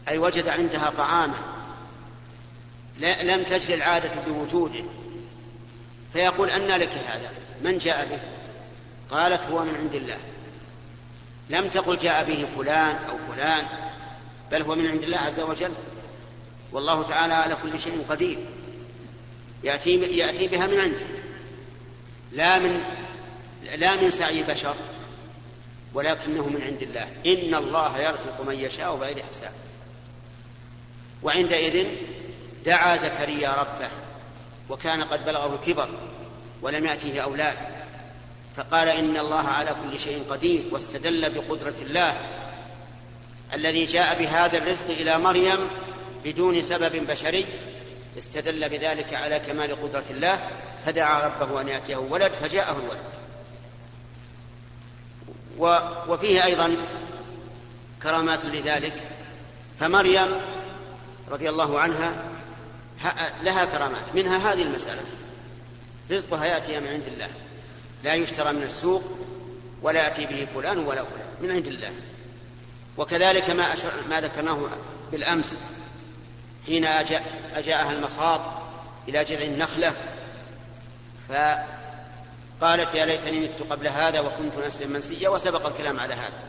أي 0.08 0.18
وجد 0.18 0.48
عندها 0.48 0.90
طعاما 0.98 1.34
لم 3.00 3.44
تجري 3.44 3.74
العادة 3.74 4.12
بوجوده 4.28 4.84
فيقول 6.14 6.50
أن 6.50 6.68
لك 6.68 6.90
هذا 7.10 7.30
من 7.64 7.78
جاء 7.78 8.06
به 8.10 8.20
قالت 9.18 9.42
هو 9.42 9.64
من 9.64 9.76
عند 9.76 9.96
الله 9.96 10.18
لم 11.50 11.68
تقل 11.68 11.98
جاء 11.98 12.24
به 12.24 12.46
فلان 12.58 12.96
أو 13.10 13.18
فلان 13.34 13.66
بل 14.52 14.62
هو 14.62 14.76
من 14.76 14.88
عند 14.88 15.04
الله 15.04 15.18
عز 15.20 15.40
وجل 15.40 15.72
والله 16.72 17.04
تعالى 17.04 17.34
على 17.34 17.58
كل 17.64 17.80
شيء 17.80 18.06
قدير 18.10 18.40
يأتي, 19.64 20.00
يأتي 20.18 20.48
بها 20.48 20.66
من 20.68 20.80
عنده 20.80 21.06
لا 22.32 22.60
من 22.60 22.84
لا 23.78 23.96
من 23.96 24.10
سعي 24.10 24.44
بشر 24.44 24.76
ولكنه 25.96 26.48
من 26.50 26.62
عند 26.62 26.82
الله 26.82 27.04
إن 27.26 27.56
الله 27.64 28.00
يرزق 28.00 28.42
من 28.48 28.60
يشاء 28.60 28.96
بغير 28.96 29.24
حساب 29.30 29.52
وعندئذ 31.24 31.86
دعا 32.66 32.96
زكريا 32.98 33.50
ربه 33.56 33.90
وكان 34.70 35.04
قد 35.04 35.26
بلغه 35.26 35.56
الكبر 35.56 35.90
ولم 36.62 36.86
يأتيه 36.86 37.22
أولاد 37.24 37.58
فقال 38.58 38.88
إن 38.90 39.18
الله 39.18 39.48
على 39.48 39.76
كل 39.84 40.00
شيء 40.00 40.24
قدير 40.30 40.64
واستدل 40.72 41.34
بقدرة 41.36 41.76
الله 41.82 42.18
الذي 43.54 43.84
جاء 43.86 44.20
بهذا 44.22 44.58
الرزق 44.58 44.90
إلى 44.90 45.18
مريم 45.20 45.68
بدون 46.24 46.62
سبب 46.62 47.08
بشري 47.08 47.46
استدل 48.18 48.70
بذلك 48.70 49.14
على 49.14 49.40
كمال 49.40 49.82
قدرة 49.82 50.06
الله 50.10 50.40
فدعا 50.86 51.22
ربه 51.28 51.62
أن 51.62 51.68
يأتيه 51.70 51.96
ولد 51.98 52.32
فجاءه 52.32 52.78
الولد 52.80 53.02
وفيه 56.08 56.46
أيضا 56.46 56.78
كرامات 58.04 58.46
لذلك 58.46 58.94
فمريم 59.80 60.28
رضي 61.30 61.50
الله 61.50 61.80
عنها 61.80 62.12
لها 63.44 63.66
كرامات 63.66 64.16
منها 64.16 64.38
هذه 64.52 64.62
المسألة 64.64 65.02
رزقها 66.12 66.46
ياتي 66.46 66.80
من 66.80 66.88
عند 66.88 67.04
الله 67.08 67.30
لا 68.04 68.14
يشترى 68.16 68.54
من 68.54 68.64
السوق 68.64 69.04
ولا 69.82 70.04
يأتي 70.04 70.26
به 70.26 70.48
فلان 70.56 70.78
ولا 70.80 71.04
فلان 71.04 71.26
من 71.42 71.52
عند 71.52 71.68
الله 71.68 71.92
وكذلك 72.98 73.50
ما, 73.50 73.74
أشر 73.74 73.92
ما 74.10 74.22
ذكرناه 74.22 74.60
بالأمس 75.12 75.60
حين 76.66 76.86
أجاءها 77.54 77.92
المخاض 77.92 78.62
إلى 79.08 79.24
جذع 79.24 79.46
النخلة 79.46 79.94
قالت 82.62 82.96
يا 82.96 83.06
ليتني 83.06 83.40
مت 83.40 83.64
قبل 83.70 83.88
هذا 83.88 84.20
وكنت 84.20 84.54
نسيا 84.66 84.88
منسيا 84.88 85.30
وسبق 85.30 85.66
الكلام 85.68 86.00
على 86.00 86.14
هذا 86.14 86.40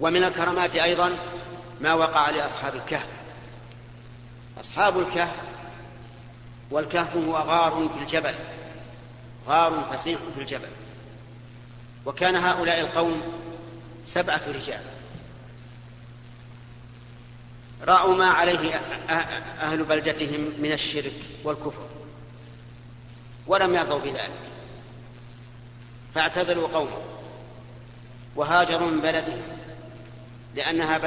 ومن 0.00 0.24
الكرامات 0.24 0.74
أيضا 0.74 1.18
ما 1.80 1.94
وقع 1.94 2.30
لأصحاب 2.30 2.74
الكهف 2.76 3.06
أصحاب 4.60 4.98
الكهف 4.98 5.34
والكهف 6.70 7.16
هو 7.16 7.36
غار 7.36 7.90
في 7.94 8.00
الجبل 8.02 8.34
غار 9.48 9.88
فسيح 9.94 10.18
في 10.34 10.40
الجبل 10.40 10.68
وكان 12.06 12.36
هؤلاء 12.36 12.80
القوم 12.80 13.22
سبعة 14.06 14.40
رجال 14.54 14.80
رأوا 17.84 18.14
ما 18.16 18.30
عليه 18.30 18.74
أهل 19.60 19.84
بلدتهم 19.84 20.52
من 20.58 20.72
الشرك 20.72 21.14
والكفر 21.44 21.88
ولم 23.46 23.74
يرضوا 23.74 23.98
بذلك 23.98 24.30
فاعتزلوا 26.14 26.68
قومهم 26.68 27.02
وهاجروا 28.36 28.88
من 28.88 29.00
بلدهم 29.00 29.42
لأنها 30.54 31.00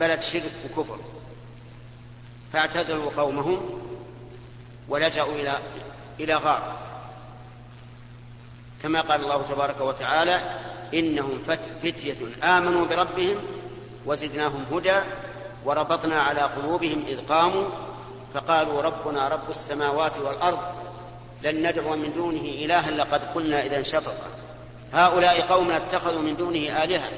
بلد 0.00 0.20
شرك 0.20 0.52
وكفر 0.70 0.98
فاعتزلوا 2.52 3.10
قومهم 3.16 3.80
ولجأوا 4.88 5.32
إلى 5.32 5.58
إلى 6.20 6.34
غار 6.34 6.76
كما 8.82 9.00
قال 9.00 9.20
الله 9.24 9.42
تبارك 9.42 9.80
وتعالى 9.80 10.40
إنهم 10.94 11.42
فتية 11.82 12.16
آمنوا 12.42 12.86
بربهم 12.86 13.36
وزدناهم 14.06 14.64
هدى 14.74 15.00
وربطنا 15.64 16.22
على 16.22 16.40
قلوبهم 16.40 17.04
إذ 17.08 17.20
قاموا 17.26 17.64
فقالوا 18.34 18.82
ربنا 18.82 19.28
رب 19.28 19.50
السماوات 19.50 20.18
والأرض 20.18 20.58
لن 21.44 21.70
ندعو 21.70 21.96
من 21.96 22.12
دونه 22.16 22.40
إلها 22.40 22.90
لقد 22.90 23.20
قلنا 23.34 23.66
إذا 23.66 23.82
شططا 23.82 24.28
هؤلاء 24.92 25.40
قوم 25.40 25.70
اتخذوا 25.70 26.22
من 26.22 26.36
دونه 26.36 26.84
آلهة 26.84 27.10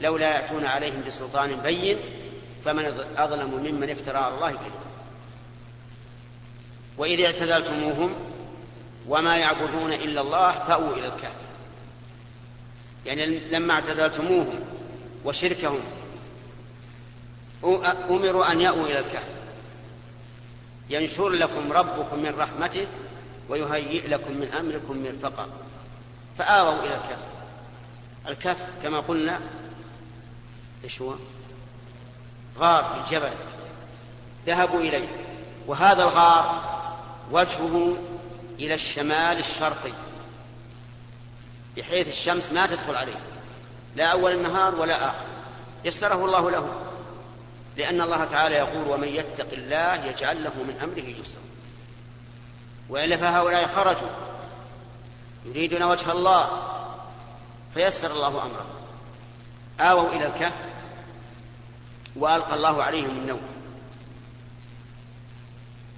لولا 0.00 0.30
يأتون 0.34 0.64
عليهم 0.64 1.02
بسلطان 1.06 1.56
بين 1.56 1.98
فمن 2.64 2.84
أظلم 3.16 3.50
ممن 3.50 3.90
افترى 3.90 4.18
على 4.18 4.34
الله 4.34 4.48
كذبا 4.48 4.84
وإذ 6.98 7.20
اعتزلتموهم 7.20 8.10
وما 9.08 9.36
يعبدون 9.36 9.92
إلا 9.92 10.20
الله 10.20 10.52
فأووا 10.52 10.96
إلى 10.96 11.06
الكهف 11.06 11.30
يعني 13.06 13.38
لما 13.38 13.74
اعتزلتموهم 13.74 14.60
وشركهم 15.24 15.80
أمروا 18.10 18.52
أن 18.52 18.60
يأووا 18.60 18.86
إلى 18.86 18.98
الكهف 18.98 19.24
ينشر 20.90 21.28
لكم 21.28 21.72
ربكم 21.72 22.18
من 22.18 22.34
رحمته 22.38 22.86
ويهيئ 23.48 24.08
لكم 24.08 24.32
من 24.32 24.46
أمركم 24.52 25.02
مرفقا 25.04 25.46
فآووا 26.38 26.82
إلى 26.84 26.94
الكف 26.94 27.18
الكف 28.28 28.58
كما 28.82 29.00
قلنا 29.00 29.40
إيش 30.84 31.00
هو 31.02 31.14
غار 32.58 32.84
في 32.84 33.00
الجبل 33.00 33.32
ذهبوا 34.46 34.80
إليه 34.80 35.08
وهذا 35.66 36.02
الغار 36.02 36.62
وجهه 37.30 37.96
إلى 38.58 38.74
الشمال 38.74 39.38
الشرقي 39.38 39.92
بحيث 41.76 42.08
الشمس 42.08 42.52
ما 42.52 42.66
تدخل 42.66 42.96
عليه 42.96 43.18
لا 43.96 44.06
أول 44.12 44.32
النهار 44.32 44.74
ولا 44.74 45.06
آخر 45.08 45.24
يسره 45.84 46.24
الله 46.24 46.50
له 46.50 46.80
لأن 47.76 48.00
الله 48.00 48.24
تعالى 48.24 48.54
يقول 48.54 48.88
ومن 48.88 49.08
يتق 49.08 49.52
الله 49.52 49.94
يجعل 50.04 50.44
له 50.44 50.50
من 50.50 50.78
أمره 50.82 51.10
يسرا 51.20 51.44
والا 52.88 53.16
فهؤلاء 53.16 53.66
خرجوا 53.66 54.08
يريدون 55.46 55.82
وجه 55.82 56.12
الله 56.12 56.50
فيسر 57.74 58.10
الله 58.10 58.28
امره 58.28 58.66
اووا 59.80 60.08
الى 60.08 60.26
الكهف 60.26 60.52
والقى 62.16 62.54
الله 62.54 62.82
عليهم 62.82 63.10
النوم 63.10 63.40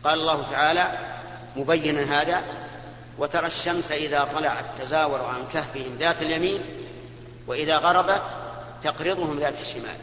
قال 0.05 0.21
الله 0.21 0.43
تعالى 0.51 0.99
مبينا 1.57 2.03
هذا 2.23 2.43
وترى 3.19 3.47
الشمس 3.47 3.93
اذا 3.93 4.25
طلعت 4.25 4.65
تزاور 4.79 5.25
عن 5.25 5.45
كهفهم 5.53 5.97
ذات 5.99 6.23
اليمين 6.23 6.61
واذا 7.47 7.77
غربت 7.79 8.23
تقرضهم 8.83 9.39
ذات 9.39 9.61
الشمال 9.61 9.97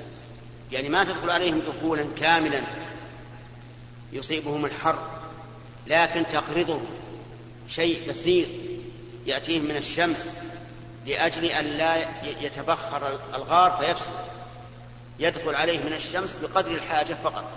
يعني 0.72 0.90
ما 0.90 1.04
تدخل 1.04 1.30
عليهم 1.30 1.60
دخولا 1.68 2.06
كاملا 2.20 2.62
يصيبهم 4.14 4.66
الحر 4.66 5.13
لكن 5.88 6.24
تقرضه 6.34 6.82
شيء 7.70 8.10
بسيط 8.10 8.48
يأتيه 9.26 9.60
من 9.60 9.78
الشمس 9.78 10.30
لأجل 11.06 11.46
أن 11.46 11.66
لا 11.66 12.06
يتبخر 12.44 13.08
الغار 13.36 13.78
فيفسد 13.82 14.12
يدخل 15.20 15.56
عليه 15.56 15.80
من 15.86 15.94
الشمس 15.94 16.36
بقدر 16.36 16.72
الحاجة 16.72 17.18
فقط 17.24 17.50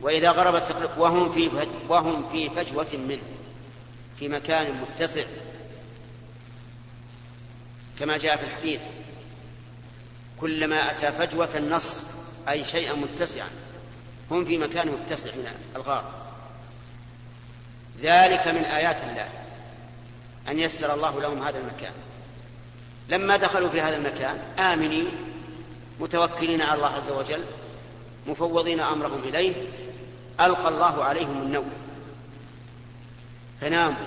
وإذا 0.00 0.30
غربت 0.30 0.88
وهم 0.98 1.32
في 1.32 1.50
وهم 1.88 2.28
في 2.32 2.50
فجوة 2.50 2.96
منه 3.08 3.22
في 4.18 4.28
مكان 4.28 4.72
متسع 4.80 5.24
كما 7.98 8.18
جاء 8.18 8.36
في 8.36 8.44
الحديث 8.44 8.80
كلما 10.40 10.90
أتى 10.90 11.12
فجوة 11.12 11.48
النص 11.56 12.02
أي 12.48 12.64
شيئا 12.64 12.92
متسعا 12.94 13.48
هم 14.30 14.44
في 14.44 14.58
مكان 14.58 14.88
متسع 14.88 15.30
من 15.30 15.48
الغار 15.76 16.27
ذلك 18.02 18.48
من 18.48 18.64
آيات 18.64 18.96
الله 19.10 19.28
أن 20.48 20.58
يسر 20.58 20.94
الله 20.94 21.20
لهم 21.20 21.42
هذا 21.42 21.58
المكان 21.58 21.92
لما 23.08 23.36
دخلوا 23.36 23.68
في 23.68 23.80
هذا 23.80 23.96
المكان 23.96 24.38
آمنين 24.58 25.06
متوكلين 26.00 26.62
على 26.62 26.74
الله 26.74 26.88
عز 26.96 27.10
وجل 27.10 27.44
مفوضين 28.26 28.80
أمرهم 28.80 29.22
إليه 29.24 29.54
ألقى 30.40 30.68
الله 30.68 31.04
عليهم 31.04 31.42
النوم 31.42 31.70
فناموا 33.60 34.04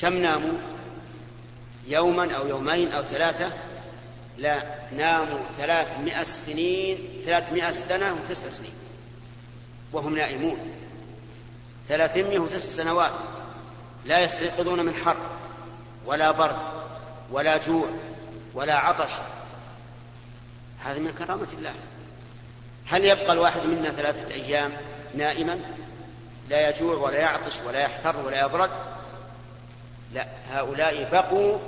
كم 0.00 0.12
ناموا 0.14 0.52
يوما 1.86 2.32
أو 2.32 2.46
يومين 2.46 2.92
أو 2.92 3.02
ثلاثة 3.02 3.52
لا 4.38 4.62
ناموا 4.92 5.38
ثلاثمائة 5.58 6.24
سنين 6.24 6.98
ثلاثمائة 7.24 7.70
سنة 7.70 8.14
وتسع 8.14 8.48
سنين 8.50 8.72
وهم 9.92 10.14
نائمون 10.16 10.58
ثلاثمئه 11.90 12.38
وتسع 12.38 12.70
سنوات 12.82 13.10
لا 14.04 14.18
يستيقظون 14.20 14.86
من 14.86 14.94
حر 14.94 15.16
ولا 16.06 16.30
برد 16.30 16.56
ولا 17.30 17.56
جوع 17.56 17.88
ولا 18.54 18.76
عطش 18.76 19.10
هذا 20.84 20.98
من 20.98 21.10
كرامة 21.12 21.46
الله 21.58 21.74
هل 22.86 23.04
يبقى 23.04 23.32
الواحد 23.32 23.66
منا 23.66 23.90
ثلاثة 23.90 24.34
أيام 24.34 24.72
نائما 25.14 25.60
لا 26.50 26.68
يجوع 26.68 26.96
ولا 26.96 27.18
يعطش 27.18 27.60
ولا 27.66 27.80
يحتر 27.80 28.16
ولا 28.16 28.44
يبرد 28.46 28.70
لا 30.14 30.28
هؤلاء 30.52 31.08
بقوا 31.12 31.58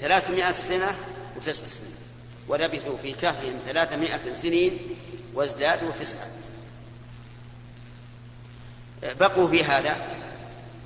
ثلاثمائة 0.00 0.50
سنة 0.50 0.92
وتسع 1.36 1.66
سنين 1.66 1.94
ولبثوا 2.48 2.96
في 3.02 3.12
كهفهم 3.12 3.54
ثلاثمائة 3.66 4.32
سنين 4.32 4.78
وازدادوا 5.34 5.90
تسعة 6.00 6.26
بقوا 9.02 9.48
في 9.48 9.64
هذا 9.64 9.96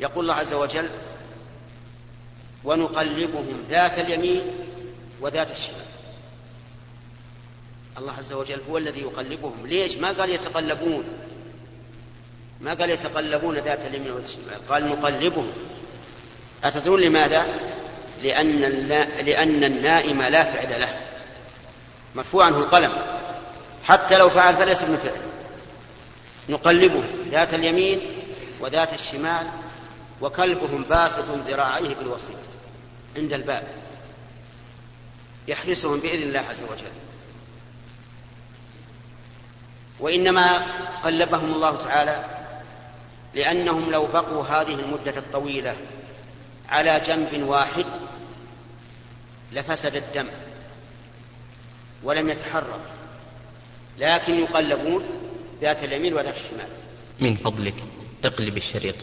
يقول 0.01 0.23
الله 0.25 0.35
عز 0.35 0.55
وجل 0.55 0.89
ونقلبهم 2.65 3.65
ذات 3.71 3.99
اليمين 3.99 4.43
وذات 5.21 5.51
الشمال 5.51 5.79
الله 7.99 8.13
عز 8.19 8.33
وجل 8.33 8.59
هو 8.71 8.79
الذي 8.79 9.01
يقلبهم 9.01 9.67
ليش 9.67 9.97
ما 9.97 10.13
قال 10.13 10.31
يتقلبون 10.31 11.05
ما 12.61 12.75
قال 12.75 12.91
يتقلبون 12.91 13.55
ذات 13.59 13.81
اليمين 13.87 14.13
وذات 14.13 14.25
الشمال 14.27 14.69
قال 14.69 14.89
نقلبهم 14.89 15.53
أتدرون 16.65 17.01
لماذا 17.01 17.47
لأن, 18.23 18.61
لأن 19.27 19.65
النائم 19.65 20.23
لا 20.23 20.45
فعل 20.45 20.81
له 20.81 21.01
مرفوع 22.15 22.45
عنه 22.45 22.57
القلم 22.59 22.93
حتى 23.85 24.17
لو 24.19 24.29
فعل 24.29 24.57
فليس 24.57 24.83
من 24.83 24.97
فعل 24.97 25.17
نقلبه 26.49 27.03
ذات 27.31 27.55
اليمين 27.55 28.01
وذات 28.61 28.95
الشمال 28.95 29.47
وكلبهم 30.21 30.83
باسط 30.83 31.25
ذراعيه 31.47 31.95
بالوسيط 31.95 32.37
عند 33.17 33.33
الباب 33.33 33.67
يحرسهم 35.49 36.01
بإذن 36.01 36.23
الله 36.23 36.41
عز 36.51 36.63
وجل 36.63 36.91
وإنما 40.01 40.59
قلبهم 41.05 41.55
الله 41.55 41.77
تعالى 41.77 42.25
لأنهم 43.35 43.91
لو 43.91 44.07
بقوا 44.07 44.45
هذه 44.45 44.75
المدة 44.81 45.17
الطويلة 45.19 45.77
على 46.69 47.01
جنب 47.01 47.43
واحد 47.49 47.85
لفسد 49.53 49.97
الدم 49.97 50.27
ولم 52.03 52.31
يتحرك 52.31 52.81
لكن 53.99 54.35
يقلبون 54.35 55.26
ذات 55.61 55.85
اليمين 55.85 56.15
وذات 56.15 56.35
الشمال 56.37 56.69
من 57.21 57.35
فضلك 57.37 57.75
اقلب 58.25 58.57
الشريط 58.57 58.95